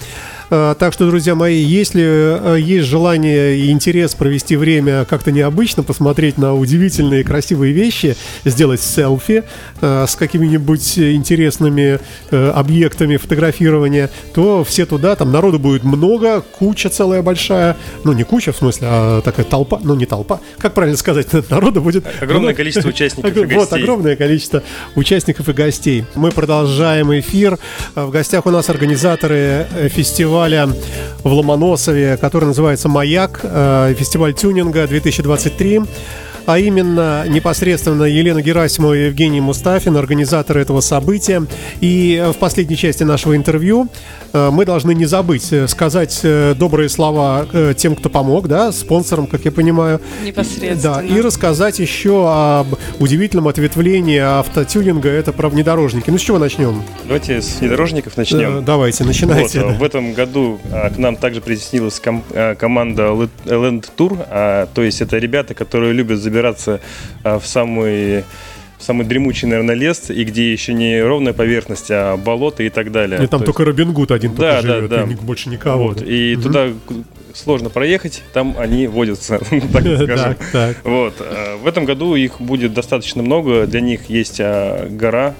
Э, 0.50 0.76
Так 0.80 0.94
что, 0.94 1.08
друзья 1.08 1.36
мои, 1.36 1.62
если 1.62 2.56
э, 2.56 2.60
есть 2.60 2.88
желание 2.88 3.58
и 3.58 3.70
интерес 3.72 4.14
провести 4.16 4.56
время 4.56 5.06
как-то 5.06 5.32
необычно, 5.32 5.84
посмотреть 5.84 6.38
на 6.38 6.56
удивительные 6.56 7.24
красивые 7.24 7.74
вещи, 7.74 8.16
сделать 8.46 8.82
селфи 8.82 9.44
э, 9.82 10.06
с 10.08 10.16
какими-нибудь 10.16 10.98
интересными 11.00 12.00
объектами 12.32 13.18
фотографирования, 13.18 14.10
то 14.34 14.64
все 14.64 14.86
туда, 14.86 15.16
там 15.16 15.32
народу 15.32 15.60
будет 15.60 15.84
много, 15.84 16.42
куча 16.42 16.90
целая 16.90 17.22
большая, 17.22 17.76
ну 18.04 18.14
не 18.14 18.24
куча 18.24 18.52
в 18.52 18.58
смысле, 18.58 18.88
а 18.90 19.22
такая 19.22 19.46
толпа, 19.46 19.80
ну 19.84 19.96
не 19.96 20.06
толпа, 20.06 20.40
как 20.58 20.74
правильно 20.74 20.98
сказать, 20.98 21.28
народу 21.50 21.82
будет 21.82 22.06
Огромное 22.22 22.40
много. 22.40 22.54
количество 22.56 22.90
участников 22.90 23.36
и 23.36 23.40
Вот, 23.40 23.70
гостей. 23.70 23.84
огромное 23.84 24.16
количество 24.16 24.64
участников 24.96 25.50
и 25.50 25.54
гостей. 25.54 26.06
Мы 26.16 26.32
продолжаем 26.32 27.12
эфир. 27.20 27.58
В 27.96 28.10
гостях 28.12 28.46
у 28.46 28.52
нас 28.52 28.70
организаторы 28.70 29.68
э, 29.76 29.90
фестиваля 30.38 30.70
в 31.24 31.34
Ломоносове, 31.34 32.16
который 32.18 32.46
называется 32.46 32.88
«Маяк», 32.88 33.40
э, 33.42 33.96
фестиваль 33.98 34.36
тюнинга 34.36 34.86
2023 34.86 35.82
а 36.48 36.60
именно 36.60 37.26
непосредственно 37.28 38.04
Елена 38.04 38.42
Герасимова 38.42 38.94
и 38.94 39.06
Евгений 39.08 39.42
Мустафин, 39.42 39.98
организаторы 39.98 40.62
этого 40.62 40.80
события. 40.80 41.46
И 41.82 42.24
в 42.34 42.38
последней 42.38 42.78
части 42.78 43.04
нашего 43.04 43.36
интервью 43.36 43.90
э, 44.32 44.50
мы 44.50 44.66
должны 44.66 44.96
не 44.96 45.06
забыть 45.06 45.52
э, 45.52 45.68
сказать 45.68 46.22
э, 46.24 46.56
добрые 46.58 46.88
слова 46.88 47.46
тем, 47.76 47.96
кто 47.96 48.10
помог, 48.10 48.48
да, 48.48 48.72
спонсорам, 48.72 49.28
как 49.28 49.44
я 49.44 49.52
понимаю. 49.52 50.00
Непосредственно. 50.24 50.96
Да, 50.96 51.04
и 51.04 51.20
рассказать 51.20 51.80
еще 51.80 52.30
об 52.30 52.68
удивительном 53.00 53.50
ответвлении 53.50 54.20
автотюнинга, 54.20 55.10
это 55.10 55.34
про 55.34 55.50
внедорожники. 55.50 56.10
Ну, 56.10 56.18
с 56.18 56.22
чего 56.22 56.40
начнем? 56.40 56.82
Давайте 57.04 57.42
с 57.42 57.60
внедорожников 57.60 58.16
начнем. 58.16 58.64
Давайте, 58.64 59.04
начинайте. 59.04 59.60
Вот, 59.60 59.74
да. 59.74 59.78
В 59.78 59.84
этом 59.84 60.14
году 60.14 60.60
а, 60.72 60.90
к 60.92 60.98
нам 60.98 61.18
также 61.18 61.42
присоединилась 61.42 62.00
ком- 62.00 62.24
команда 62.58 63.10
Land 63.46 63.90
Tour, 63.98 64.26
а, 64.30 64.68
то 64.74 64.82
есть 64.82 65.02
это 65.02 65.18
ребята, 65.18 65.54
которые 65.54 65.92
любят 65.92 66.20
забираться 66.38 66.80
а, 67.24 67.40
в 67.40 67.48
самые 67.48 68.24
самый 68.80 69.08
дремучий, 69.08 69.48
наверное, 69.48 69.74
лес, 69.74 70.12
и 70.12 70.24
где 70.24 70.52
еще 70.52 70.72
не 70.72 71.02
ровная 71.02 71.34
поверхность, 71.34 71.90
а 71.90 72.16
болото 72.16 72.62
и 72.62 72.70
так 72.70 72.92
далее. 72.92 73.24
И 73.24 73.26
там 73.28 73.40
То 73.40 73.48
только 73.48 73.66
Робин 73.66 73.92
Гуд 73.92 74.12
один 74.12 74.36
Да, 74.36 74.62
да, 74.62 74.76
живет, 74.76 74.90
да. 74.92 75.02
и 75.04 75.16
больше 75.16 75.50
никого. 75.50 75.88
Вот, 75.88 76.04
и 76.04 76.36
Мгм. 76.36 76.44
туда 76.44 76.68
сложно 77.34 77.70
проехать, 77.72 78.22
там 78.34 78.56
они 78.60 78.86
водятся, 78.86 79.40
так 79.74 79.82
скажем. 80.04 80.36
Вот. 80.84 81.16
а, 81.20 81.58
В 81.58 81.66
этом 81.66 81.86
году 81.86 82.14
их 82.14 82.40
будет 82.40 82.76
достаточно 82.76 83.24
много. 83.24 83.66
Для 83.66 83.82
них 83.82 84.12
есть 84.12 84.38
а, 84.40 84.88
гора, 84.88 85.34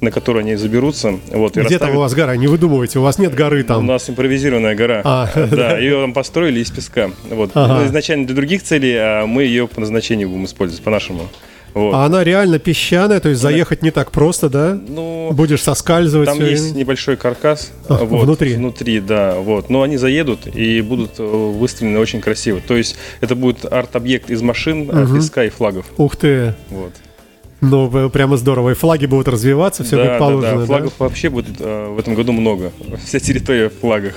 на 0.00 0.10
которую 0.10 0.40
они 0.42 0.54
заберутся. 0.56 1.14
Вот, 1.32 1.52
Где 1.52 1.62
там 1.62 1.88
расставят- 1.88 1.96
у 1.96 1.98
вас 1.98 2.14
гора? 2.14 2.36
Не 2.36 2.46
выдумывайте, 2.46 2.98
у 2.98 3.02
вас 3.02 3.18
нет 3.18 3.34
горы 3.34 3.62
У 3.62 3.64
там. 3.64 3.86
нас 3.86 4.08
импровизированная 4.08 4.74
гора. 4.74 5.00
А, 5.04 5.28
да, 5.50 5.78
ее 5.78 6.00
там 6.00 6.12
построили 6.12 6.60
из 6.60 6.70
песка. 6.70 7.10
Вот. 7.30 7.50
Ага. 7.54 7.80
Ну, 7.80 7.86
Изначально 7.86 8.26
для 8.26 8.36
других 8.36 8.62
целей, 8.62 8.94
а 8.96 9.26
мы 9.26 9.42
ее 9.44 9.66
по 9.66 9.80
назначению 9.80 10.28
будем 10.28 10.44
использовать, 10.44 10.82
по-нашему. 10.84 11.28
Вот. 11.74 11.94
А 11.94 12.06
она 12.06 12.24
реально 12.24 12.58
песчаная, 12.58 13.20
то 13.20 13.28
есть 13.28 13.40
заехать 13.42 13.82
не 13.82 13.90
так 13.90 14.10
просто, 14.10 14.48
да? 14.48 14.76
Ну, 14.88 15.30
Будешь 15.32 15.62
соскальзывать. 15.62 16.26
там 16.28 16.40
есть 16.40 16.64
время. 16.64 16.78
небольшой 16.78 17.16
каркас. 17.16 17.72
А, 17.88 18.04
вот, 18.04 18.24
внутри? 18.24 18.54
Внутри, 18.54 19.00
да. 19.00 19.34
Вот. 19.34 19.68
Но 19.68 19.82
они 19.82 19.96
заедут 19.98 20.46
и 20.52 20.80
будут 20.80 21.18
э, 21.18 21.22
выставлены 21.22 21.98
очень 22.00 22.20
красиво. 22.20 22.60
То 22.66 22.74
есть 22.76 22.96
это 23.20 23.34
будет 23.36 23.64
арт-объект 23.70 24.30
из 24.30 24.42
машин, 24.42 24.84
Мгм. 24.86 25.16
песка 25.16 25.44
и 25.44 25.50
флагов. 25.50 25.84
Ух 25.98 26.16
ты. 26.16 26.54
Вот. 26.70 26.92
Ну, 27.60 28.10
прямо 28.10 28.36
здорово. 28.36 28.70
И 28.70 28.74
флаги 28.74 29.06
будут 29.06 29.28
развиваться, 29.28 29.84
все 29.84 29.96
да, 29.96 30.02
как 30.04 30.12
да, 30.12 30.18
положено. 30.18 30.52
да. 30.52 30.60
да? 30.60 30.66
Флагов 30.66 30.92
вообще 30.98 31.28
будет 31.28 31.60
э, 31.60 31.88
в 31.88 31.98
этом 31.98 32.14
году 32.14 32.32
много. 32.32 32.72
Вся 33.04 33.18
территория 33.18 33.68
в 33.68 33.74
флагах. 33.74 34.14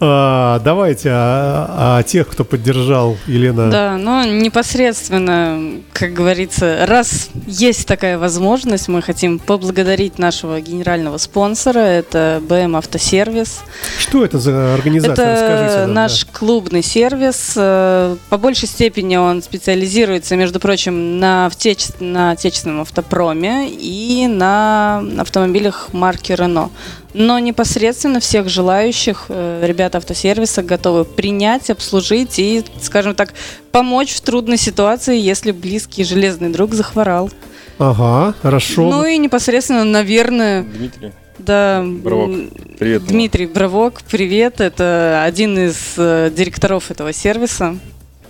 А, 0.00 0.60
давайте 0.60 1.10
о, 1.10 1.98
о 1.98 2.02
тех, 2.04 2.28
кто 2.28 2.44
поддержал 2.44 3.16
Елена. 3.26 3.68
Да, 3.70 3.96
но 3.96 4.24
непосредственно, 4.24 5.80
как 5.92 6.12
говорится, 6.12 6.84
раз 6.86 7.30
есть 7.46 7.86
такая 7.88 8.16
возможность, 8.16 8.86
мы 8.86 9.02
хотим 9.02 9.40
поблагодарить 9.40 10.18
нашего 10.18 10.60
генерального 10.60 11.16
спонсора, 11.16 11.80
это 11.80 12.40
БМ 12.48 12.76
Автосервис. 12.76 13.60
Что 13.98 14.24
это 14.24 14.38
за 14.38 14.74
организация? 14.74 15.12
Это 15.14 15.32
Расскажите 15.32 15.80
нам, 15.86 15.94
наш 15.94 16.24
клубный 16.26 16.82
сервис. 16.82 17.54
Э, 17.56 18.16
По 18.30 18.38
большей 18.38 18.68
степени 18.68 19.16
он 19.16 19.42
специализируется, 19.42 20.36
между 20.36 20.60
прочим, 20.60 21.18
на, 21.18 21.48
отече- 21.48 21.92
на 21.98 22.30
отечественном 22.32 22.82
автопроме 22.82 23.68
и 23.68 24.28
на 24.28 25.02
автомобилях 25.18 25.88
марки 25.92 26.32
Renault. 26.32 26.70
Но 27.14 27.38
непосредственно 27.38 28.20
всех 28.20 28.48
желающих 28.48 29.26
э, 29.28 29.64
ребята 29.66 29.98
автосервиса 29.98 30.62
готовы 30.62 31.04
принять, 31.04 31.70
обслужить 31.70 32.38
и, 32.38 32.62
скажем 32.82 33.14
так, 33.14 33.32
помочь 33.72 34.14
в 34.14 34.20
трудной 34.20 34.58
ситуации, 34.58 35.18
если 35.18 35.52
близкий 35.52 36.04
железный 36.04 36.50
друг 36.50 36.74
захворал. 36.74 37.30
Ага, 37.78 38.34
хорошо. 38.42 38.90
Ну 38.90 39.06
и 39.06 39.16
непосредственно, 39.18 39.84
наверное, 39.84 40.64
Дмитрий, 40.64 41.12
да, 41.38 41.82
Бровок. 41.84 42.30
привет. 42.78 43.04
Дмитрий 43.06 43.46
Бровок, 43.46 44.02
привет. 44.02 44.60
Это 44.60 45.22
один 45.24 45.58
из 45.58 45.94
э, 45.96 46.30
директоров 46.34 46.90
этого 46.90 47.12
сервиса. 47.12 47.78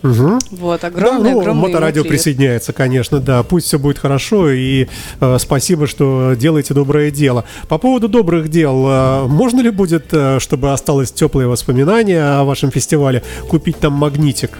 Мгм. 0.02 0.38
Вот, 0.50 0.80
Да, 0.80 0.88
огромный, 0.88 1.32
ну, 1.32 1.40
огромный 1.40 1.60
ему 1.60 1.68
моторадио 1.68 2.02
привет. 2.02 2.18
присоединяется, 2.18 2.72
конечно, 2.72 3.20
да. 3.20 3.42
Пусть 3.42 3.66
все 3.66 3.78
будет 3.78 3.98
хорошо 3.98 4.50
и 4.50 4.86
э, 5.20 5.36
спасибо, 5.40 5.86
что 5.86 6.34
делаете 6.36 6.74
доброе 6.74 7.10
дело. 7.10 7.44
По 7.68 7.78
поводу 7.78 8.08
добрых 8.08 8.48
дел, 8.48 8.86
э, 8.88 9.26
можно 9.26 9.60
ли 9.60 9.70
будет, 9.70 10.06
э, 10.12 10.38
чтобы 10.40 10.72
осталось 10.72 11.10
теплые 11.12 11.48
воспоминания 11.48 12.22
о 12.38 12.44
вашем 12.44 12.70
фестивале, 12.70 13.22
купить 13.48 13.78
там 13.78 13.92
магнитик? 13.94 14.50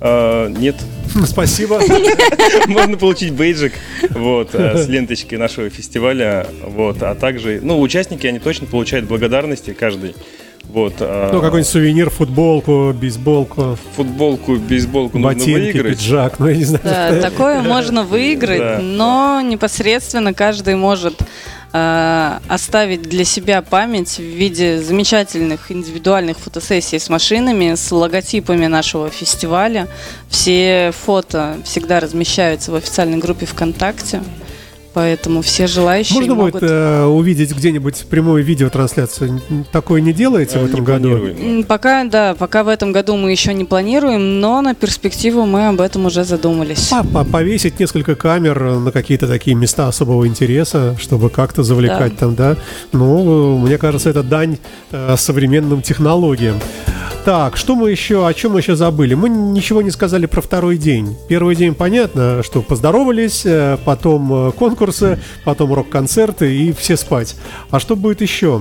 А, 0.00 0.48
нет, 0.48 0.76
Спасибо. 1.26 1.80
Можно 2.66 2.96
получить 2.96 3.32
бейджик 3.32 3.72
вот, 4.10 4.50
э, 4.54 4.76
с 4.76 4.88
ленточкой 4.88 5.38
нашего 5.38 5.70
фестиваля. 5.70 6.46
Вот, 6.66 7.02
а 7.02 7.14
также, 7.14 7.60
ну, 7.62 7.80
участники, 7.80 8.26
они 8.26 8.38
точно 8.38 8.66
получают 8.66 9.06
благодарности 9.06 9.72
каждый. 9.72 10.14
Вот, 10.68 10.94
а, 11.00 11.30
Ну, 11.32 11.40
какой-нибудь 11.40 11.70
сувенир, 11.70 12.10
футболку, 12.10 12.92
бейсболку, 12.92 13.78
футболку, 13.96 14.56
бейсболку 14.56 15.18
нужно 15.18 15.38
ботинки, 15.38 15.72
выиграть. 15.76 15.98
пиджак, 15.98 16.38
ну, 16.40 16.48
я 16.48 16.56
не 16.56 16.64
знаю. 16.64 16.82
Да, 16.84 17.20
такое 17.30 17.62
можно 17.62 18.02
выиграть, 18.02 18.58
Да. 18.58 18.78
но 18.82 19.40
непосредственно 19.40 20.34
каждый 20.34 20.74
может 20.74 21.14
э, 21.76 22.38
оставить 22.48 23.02
для 23.02 23.24
себя 23.24 23.60
память 23.62 24.18
в 24.18 24.22
виде 24.22 24.80
замечательных 24.80 25.70
индивидуальных 25.72 26.38
фотосессий 26.38 26.98
с 27.00 27.08
машинами, 27.08 27.74
с 27.74 27.90
логотипами 27.92 28.66
нашего 28.66 29.10
фестиваля. 29.10 29.88
Все 30.28 30.92
фото 31.04 31.56
всегда 31.64 31.98
размещаются 32.00 32.70
в 32.70 32.76
официальной 32.76 33.18
группе 33.18 33.46
ВКонтакте, 33.46 34.22
поэтому 34.94 35.42
все 35.42 35.66
желающие 35.66 36.14
Можно 36.16 36.34
могут... 36.36 36.52
будет 36.54 36.70
э, 36.70 37.04
увидеть 37.04 37.54
где-нибудь 37.54 38.06
прямую 38.08 38.44
видеотрансляцию? 38.44 39.42
Такое 39.72 40.00
не 40.00 40.12
делаете 40.12 40.58
А, 40.58 40.60
в 40.60 40.64
этом 40.66 40.80
не 40.80 40.86
году? 40.86 41.08
планируем. 41.10 41.64
Пока, 41.64 42.04
да, 42.04 42.34
пока 42.38 42.62
в 42.64 42.68
этом 42.68 42.92
году 42.92 43.16
мы 43.16 43.30
еще 43.32 43.52
не 43.52 43.64
планируем, 43.64 44.40
но 44.40 44.60
на 44.62 44.74
перспективу 44.74 45.44
мы 45.44 45.68
об 45.68 45.80
этом 45.80 46.06
уже 46.06 46.24
задумались. 46.24 46.90
А, 46.92 47.02
по- 47.04 47.24
повесить 47.24 47.78
несколько 47.80 48.14
камер 48.14 48.78
на 48.78 48.92
какие-то 48.92 49.26
такие 49.26 49.56
места 49.56 49.88
особого 49.88 50.26
интереса, 50.26 50.96
чтобы 51.00 51.28
как-то 51.30 51.62
завлекать 51.62 52.12
Да. 52.12 52.18
там, 52.20 52.34
да? 52.34 52.56
Ну, 52.92 53.58
мне 53.58 53.76
кажется, 53.78 54.10
это 54.10 54.22
дань 54.22 54.58
э, 54.92 55.14
современным 55.18 55.82
технологиям. 55.82 56.56
Так, 57.24 57.56
что 57.56 57.74
мы 57.74 57.90
еще, 57.90 58.26
о 58.28 58.34
чем 58.34 58.52
мы 58.52 58.60
еще 58.60 58.76
забыли? 58.76 59.14
Мы 59.14 59.30
ничего 59.30 59.80
не 59.80 59.90
сказали 59.90 60.26
про 60.26 60.42
второй 60.42 60.76
день. 60.76 61.16
Первый 61.26 61.56
день 61.56 61.74
понятно, 61.74 62.42
что 62.42 62.60
поздоровались, 62.60 63.46
э, 63.46 63.78
потом 63.82 64.48
э, 64.48 64.52
конкурсы, 64.52 65.18
потом 65.42 65.72
рок-концерты 65.72 66.54
и 66.54 66.72
все 66.72 66.98
спать. 66.98 67.34
А 67.70 67.80
что 67.80 67.96
будет 67.96 68.20
еще? 68.20 68.60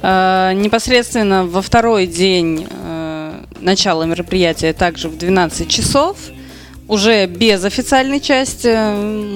А, 0.00 0.54
непосредственно 0.54 1.44
во 1.44 1.60
второй 1.60 2.06
день 2.06 2.66
начала 3.60 4.04
мероприятия, 4.04 4.72
также 4.72 5.08
в 5.08 5.18
12 5.18 5.68
часов, 5.68 6.16
уже 6.88 7.26
без 7.26 7.64
официальной 7.64 8.20
части, 8.20 8.74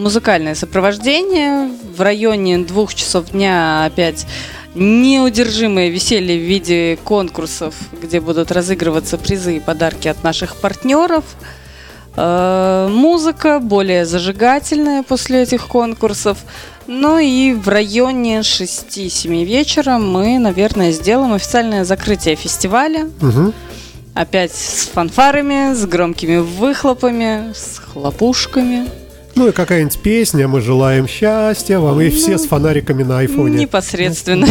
музыкальное 0.00 0.54
сопровождение. 0.54 1.70
В 1.96 2.00
районе 2.00 2.58
двух 2.58 2.94
часов 2.94 3.30
дня 3.32 3.84
опять 3.84 4.26
неудержимое 4.74 5.88
веселье 5.88 6.38
в 6.38 6.42
виде 6.42 6.98
конкурсов, 7.04 7.74
где 8.02 8.20
будут 8.20 8.52
разыгрываться 8.52 9.18
призы 9.18 9.56
и 9.56 9.60
подарки 9.60 10.08
от 10.08 10.22
наших 10.22 10.56
партнеров. 10.56 11.24
Э, 12.16 12.88
Музыка 12.90 13.60
более 13.60 14.04
зажигательная 14.04 15.02
после 15.02 15.42
этих 15.42 15.68
конкурсов. 15.68 16.38
Ну 16.86 17.18
и 17.18 17.52
в 17.52 17.68
районе 17.68 18.40
6-7 18.40 19.44
вечера 19.44 19.98
мы, 19.98 20.38
наверное, 20.38 20.92
сделаем 20.92 21.32
официальное 21.34 21.84
закрытие 21.84 22.34
фестиваля. 22.34 23.08
Мгм. 23.20 23.52
Опять 24.14 24.52
с 24.52 24.88
фанфарами, 24.88 25.74
с 25.74 25.86
громкими 25.86 26.38
выхлопами, 26.38 27.52
с 27.54 27.78
хлопушками. 27.78 28.88
Ну 29.34 29.48
и 29.48 29.52
какая-нибудь 29.52 29.98
песня, 30.00 30.48
мы 30.48 30.60
желаем 30.60 31.06
счастья 31.06 31.78
вам, 31.78 32.00
и 32.00 32.10
все 32.10 32.38
с 32.38 32.46
фонариками 32.46 33.02
на 33.02 33.20
айфоне. 33.20 33.58
Непосредственно. 33.58 34.46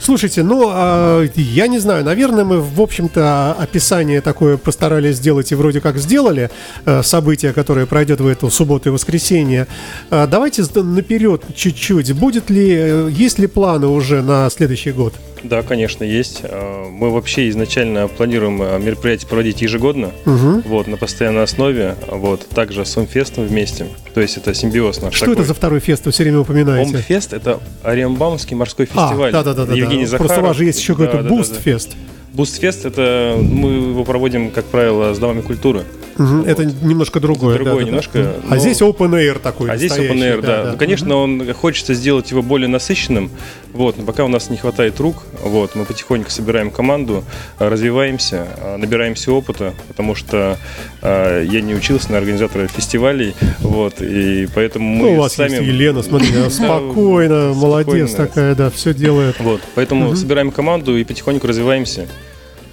Слушайте, 0.00 0.42
ну, 0.42 0.70
а, 0.72 1.26
я 1.36 1.66
не 1.66 1.78
знаю, 1.78 2.04
наверное, 2.04 2.44
мы, 2.44 2.60
в 2.60 2.80
общем-то, 2.80 3.52
описание 3.52 4.22
такое 4.22 4.56
постарались 4.56 5.16
сделать 5.16 5.52
и 5.52 5.54
вроде 5.54 5.82
как 5.82 5.98
сделали, 5.98 6.50
э, 6.86 7.02
событие, 7.02 7.52
которое 7.52 7.84
пройдет 7.84 8.20
в 8.20 8.26
эту 8.26 8.50
субботу 8.50 8.88
и 8.88 8.92
воскресенье. 8.92 9.66
А, 10.10 10.26
Давайте 10.26 10.64
наперед 10.74 11.42
чуть-чуть. 11.54 12.12
Будет 12.14 12.48
ли, 12.48 12.70
э, 12.72 13.10
есть 13.12 13.38
ли 13.38 13.46
планы 13.46 13.88
уже 13.88 14.22
на 14.22 14.48
следующий 14.48 14.92
год? 14.92 15.12
Да, 15.42 15.62
конечно, 15.62 16.04
есть. 16.04 16.40
А, 16.44 16.88
Мы 16.90 17.10
вообще 17.10 17.48
изначально 17.48 18.08
планируем 18.08 18.60
а, 18.62 18.78
мероприятие 18.78 19.28
проводить 19.28 19.62
ежегодно, 19.62 20.10
Мгм. 20.26 20.62
вот, 20.66 20.86
на 20.86 20.96
постоянной 20.96 21.42
основе, 21.44 21.96
вот, 22.08 22.46
также 22.48 22.84
с 22.84 22.96
Омфестом 22.96 23.46
вместе. 23.46 23.86
То 24.14 24.20
есть 24.20 24.36
это 24.36 24.52
симбиоз 24.54 25.00
наш 25.00 25.14
Что 25.14 25.26
такой. 25.26 25.34
это 25.36 25.44
за 25.44 25.54
второй 25.54 25.80
фест, 25.80 26.04
вы 26.06 26.12
все 26.12 26.24
время 26.24 26.40
упоминаете? 26.40 26.96
Омфест 26.96 27.32
это 27.32 27.60
Ораниенбаумский 27.82 28.54
морской 28.56 28.86
А, 28.94 29.08
фестиваль. 29.08 29.32
да-да-да. 29.32 29.72
Евгений 29.74 30.04
Просто 30.06 30.24
у 30.24 30.28
Захаров. 30.28 30.48
вас 30.48 30.56
же 30.56 30.64
есть 30.64 30.78
еще 30.80 30.94
Да, 30.94 31.06
какой-то 31.06 31.22
да, 31.22 31.28
да, 31.30 31.34
буст-фест. 31.36 31.90
да. 31.90 31.96
Бустфест 32.32 32.84
это 32.84 33.36
мы 33.40 33.70
его 33.90 34.04
проводим, 34.04 34.50
как 34.50 34.64
правило, 34.66 35.14
с 35.14 35.18
домами 35.18 35.40
культуры. 35.40 35.82
Мгм, 36.20 36.42
Это 36.42 36.66
немножко 36.66 37.18
другое. 37.18 37.54
другое 37.54 37.72
да-да-да. 37.86 37.86
немножко, 37.88 38.18
А 38.50 38.54
но- 38.54 38.58
здесь 38.58 38.82
open 38.82 39.12
air 39.12 39.38
такой. 39.38 39.70
А 39.70 39.78
здесь 39.78 39.92
open 39.92 40.18
air, 40.18 40.42
да. 40.42 40.64
да. 40.64 40.72
Ну, 40.72 40.76
Конечно, 40.76 41.16
он 41.16 41.50
хочется 41.54 41.94
сделать 41.94 42.30
его 42.30 42.42
более 42.42 42.68
насыщенным, 42.68 43.30
вот, 43.72 43.96
но 43.96 44.04
пока 44.04 44.26
у 44.26 44.28
нас 44.28 44.50
не 44.50 44.58
хватает 44.58 45.00
рук, 45.00 45.24
вот, 45.42 45.74
мы 45.74 45.86
потихоньку 45.86 46.30
собираем 46.30 46.70
команду, 46.70 47.24
э, 47.58 47.66
развиваемся, 47.66 48.48
э, 48.58 48.76
набираемся 48.76 49.32
опыта, 49.32 49.72
потому 49.88 50.14
что 50.14 50.58
э, 51.00 51.46
я 51.48 51.62
не 51.62 51.74
учился 51.74 52.12
на 52.12 52.18
организатора 52.18 52.66
фестивалей, 52.66 53.34
вот, 53.60 54.02
и 54.02 54.46
поэтому 54.54 54.94
мы 54.96 55.02
Ну, 55.06 55.12
у 55.14 55.20
вас 55.20 55.32
сами... 55.36 55.52
есть 55.52 55.62
Елена, 55.62 56.02
смотрите, 56.02 56.36
она 56.36 56.50
спокойно, 56.50 57.54
молодец 57.54 58.12
такая, 58.12 58.54
да, 58.54 58.68
все 58.68 58.92
делает. 58.92 59.36
Вот, 59.40 59.62
поэтому 59.74 60.14
собираем 60.16 60.50
команду 60.50 60.98
и 60.98 61.04
потихоньку 61.04 61.46
развиваемся, 61.46 62.06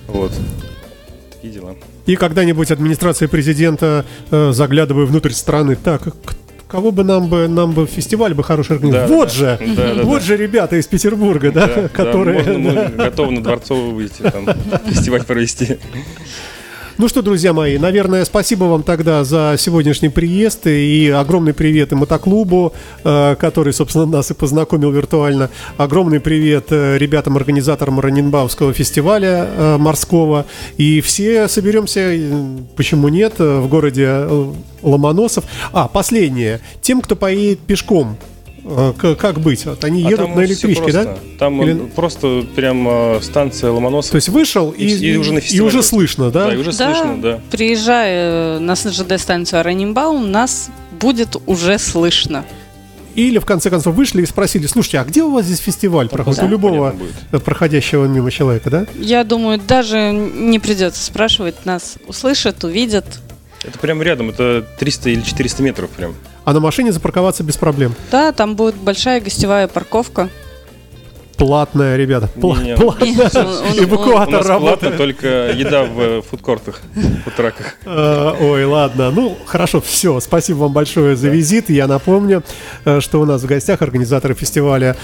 вот. 0.07 0.33
Такие 1.31 1.53
дела. 1.53 1.75
И 2.08 2.15
когда-нибудь 2.15 2.72
администрация 2.72 3.28
президента, 3.28 4.06
э, 4.31 4.52
заглядывая 4.54 5.06
внутрь 5.06 5.31
страны, 5.31 5.75
так, 5.75 6.08
кого 6.67 6.92
бы 6.92 7.04
нам 7.04 7.27
бы 7.27 7.48
нам 7.48 7.73
бы 7.73 7.86
фестиваль 7.86 8.34
бы 8.34 8.44
хороший 8.44 8.77
организовать. 8.77 9.10
Да, 9.10 9.15
вот 9.15 9.27
да, 9.27 9.34
же, 9.34 9.60
да, 9.75 9.94
да, 9.94 10.04
вот 10.04 10.19
да. 10.19 10.25
же 10.25 10.38
ребята 10.38 10.77
из 10.77 10.88
Петербурга, 10.88 11.52
да, 11.52 11.67
Да, 11.67 11.75
да, 11.84 11.88
которые. 11.90 12.38
можно, 12.38 12.58
мы 12.58 12.73
да. 12.73 13.06
готовы 13.10 13.31
на 13.34 13.44
Дворцовую 13.44 13.94
выйти, 13.94 14.21
там, 14.21 14.48
фестиваль 14.88 15.23
провести. 15.23 15.77
Ну 17.00 17.08
что, 17.08 17.21
друзья 17.21 17.54
мои, 17.54 17.77
наверное, 17.77 18.25
спасибо 18.25 18.63
вам 18.63 18.81
тогда 18.81 19.23
за 19.23 19.54
сегодняшний 19.60 20.10
приезд 20.10 20.65
и 20.65 21.10
огромный 21.10 21.54
привет 21.54 21.91
и 21.91 21.95
мотоклубу, 21.95 22.73
э, 23.04 23.35
который, 23.39 23.71
собственно, 23.71 24.08
нас 24.08 24.31
и 24.31 24.33
познакомил 24.33 24.89
виртуально. 24.89 25.52
Огромный 25.77 26.19
привет 26.19 26.71
э, 26.71 26.98
ребятам-организаторам 26.98 28.00
Раненбаумского 28.00 28.73
фестиваля 28.73 29.48
э, 29.48 29.77
морского. 29.77 30.48
И 30.77 31.02
все 31.02 31.48
соберемся, 31.48 32.19
почему 32.75 33.10
нет, 33.10 33.37
в 33.37 33.67
городе 33.67 34.27
Ломоносов. 34.81 35.43
А, 35.73 35.87
последнее. 35.87 36.62
Тем, 36.81 37.02
кто 37.02 37.15
поедет 37.15 37.60
пешком, 37.60 38.17
как 39.20 39.40
быть? 39.40 39.65
Вот 39.65 39.84
они 39.84 40.06
А 40.06 40.10
едут 40.10 40.36
на 40.36 40.46
электричке, 40.46 40.92
да? 40.92 41.18
Там 41.40 41.62
Или- 41.62 41.74
э, 41.86 41.88
просто 41.96 42.46
прям 42.56 42.88
э, 42.88 43.20
станция 43.22 43.72
Ломоносов. 43.72 44.12
То 44.12 44.15
есть 44.18 44.30
вышел 44.30 44.72
и, 44.72 44.86
И- 44.86 45.13
и 45.13 45.18
уже 45.18 45.34
на 45.34 45.40
и 45.40 45.60
уже 45.60 45.82
слышно, 45.84 46.32
да? 46.32 46.48
Да, 46.48 46.54
и 46.54 46.58
уже 46.58 46.72
слышно, 46.74 47.22
да. 47.22 47.40
приезжая 47.52 48.60
на 48.60 48.76
ЖД-станцию 48.76 49.60
Аранимбаум, 49.62 50.32
нас 50.32 50.70
будет 51.00 51.36
уже 51.46 51.78
слышно. 51.80 52.46
Или, 53.15 53.40
в 53.40 53.46
конце 53.46 53.72
концов, 53.72 53.96
вышли 53.96 54.22
и 54.22 54.26
спросили, 54.28 54.68
слушайте, 54.68 55.00
а 55.00 55.04
где 55.04 55.24
у 55.24 55.32
вас 55.32 55.46
здесь 55.46 55.58
фестиваль 55.58 56.08
проходит? 56.08 56.40
да, 56.40 56.46
У 56.46 56.50
любого 56.50 56.96
э, 57.32 57.40
проходящего 57.40 58.06
мимо 58.06 58.30
человека, 58.30 58.70
да? 58.70 58.86
Я 58.96 59.24
думаю, 59.24 59.60
даже 59.60 60.12
не 60.12 60.60
придется 60.60 61.04
спрашивать, 61.04 61.65
нас 61.65 61.96
услышат, 62.08 62.63
увидят. 62.63 63.06
Это 63.63 63.79
прям 63.79 64.01
рядом, 64.01 64.29
это 64.29 64.65
300 64.79 65.10
или 65.10 65.21
400 65.21 65.63
метров 65.63 65.89
прям. 65.89 66.15
А 66.45 66.53
на 66.53 66.60
машине 66.60 66.91
запарковаться 66.91 67.43
без 67.43 67.58
проблем. 67.58 67.93
Да, 68.12 68.31
там 68.31 68.55
будет 68.55 68.75
большая 68.75 69.19
гостевая 69.19 69.67
парковка. 69.67 70.29
Платная, 71.35 71.97
ребята. 71.97 72.27
Пла- 72.35 72.58
Не-не. 72.58 72.75
платная. 72.77 73.10
Нет, 73.12 73.35
он- 73.35 73.45
он- 73.47 73.79
У 73.79 73.83
Эвакуатор 73.83 74.33
нас 74.33 74.45
платно 74.47 74.53
работает. 74.69 74.97
только 74.97 75.27
еда 75.51 75.83
в 75.83 75.99
э, 75.99 76.21
фудкортах, 76.23 76.81
в 76.95 77.31
траках. 77.31 77.75
Э, 77.85 78.33
Ой, 78.41 78.65
ладно. 78.65 79.12
Ну, 79.12 79.37
хорошо, 79.45 79.79
все. 79.79 80.19
Спасибо 80.19 80.58
вам 80.60 80.73
большое 80.73 81.15
за 81.15 81.29
визит. 81.29 81.69
Я 81.69 81.85
напомню, 81.85 82.43
э, 82.85 83.01
что 83.01 83.21
у 83.21 83.25
нас 83.25 83.43
в 83.43 83.45
гостях 83.45 83.83
организаторы 83.83 84.33
фестиваля 84.33 84.95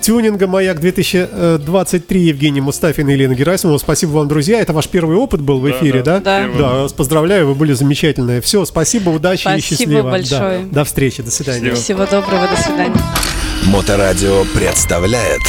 тюнинга 0.00 0.46
«Маяк 0.46 0.78
2023» 0.80 2.16
Евгений 2.18 2.60
Мустафин 2.60 3.08
и 3.08 3.12
Елена 3.12 3.34
Герасимова. 3.34 3.78
Спасибо 3.78 4.10
вам, 4.12 4.28
друзья. 4.28 4.60
Это 4.60 4.72
ваш 4.72 4.88
первый 4.88 5.16
опыт 5.16 5.40
был 5.40 5.60
в 5.60 5.64
Да, 5.64 5.70
эфире, 5.78 6.02
да? 6.02 6.20
да, 6.20 6.46
Да. 6.48 6.58
Да, 6.58 6.68
вас 6.82 6.92
поздравляю, 6.92 7.46
вы 7.48 7.54
были 7.54 7.72
замечательные. 7.72 8.40
Все, 8.40 8.64
спасибо, 8.64 9.10
удачи 9.10 9.40
и 9.40 9.60
Спасибо 9.60 9.62
счастливо. 9.62 10.02
Да. 10.02 10.10
большое. 10.10 10.66
До 10.66 10.84
встречи, 10.84 11.22
до 11.22 11.30
свидания. 11.30 11.70
Счастливо. 11.74 12.06
Всего 12.06 12.20
доброго, 12.20 12.48
до 12.48 12.60
свидания. 12.62 13.00
Моторадио 13.66 14.44
представляет 14.54 15.40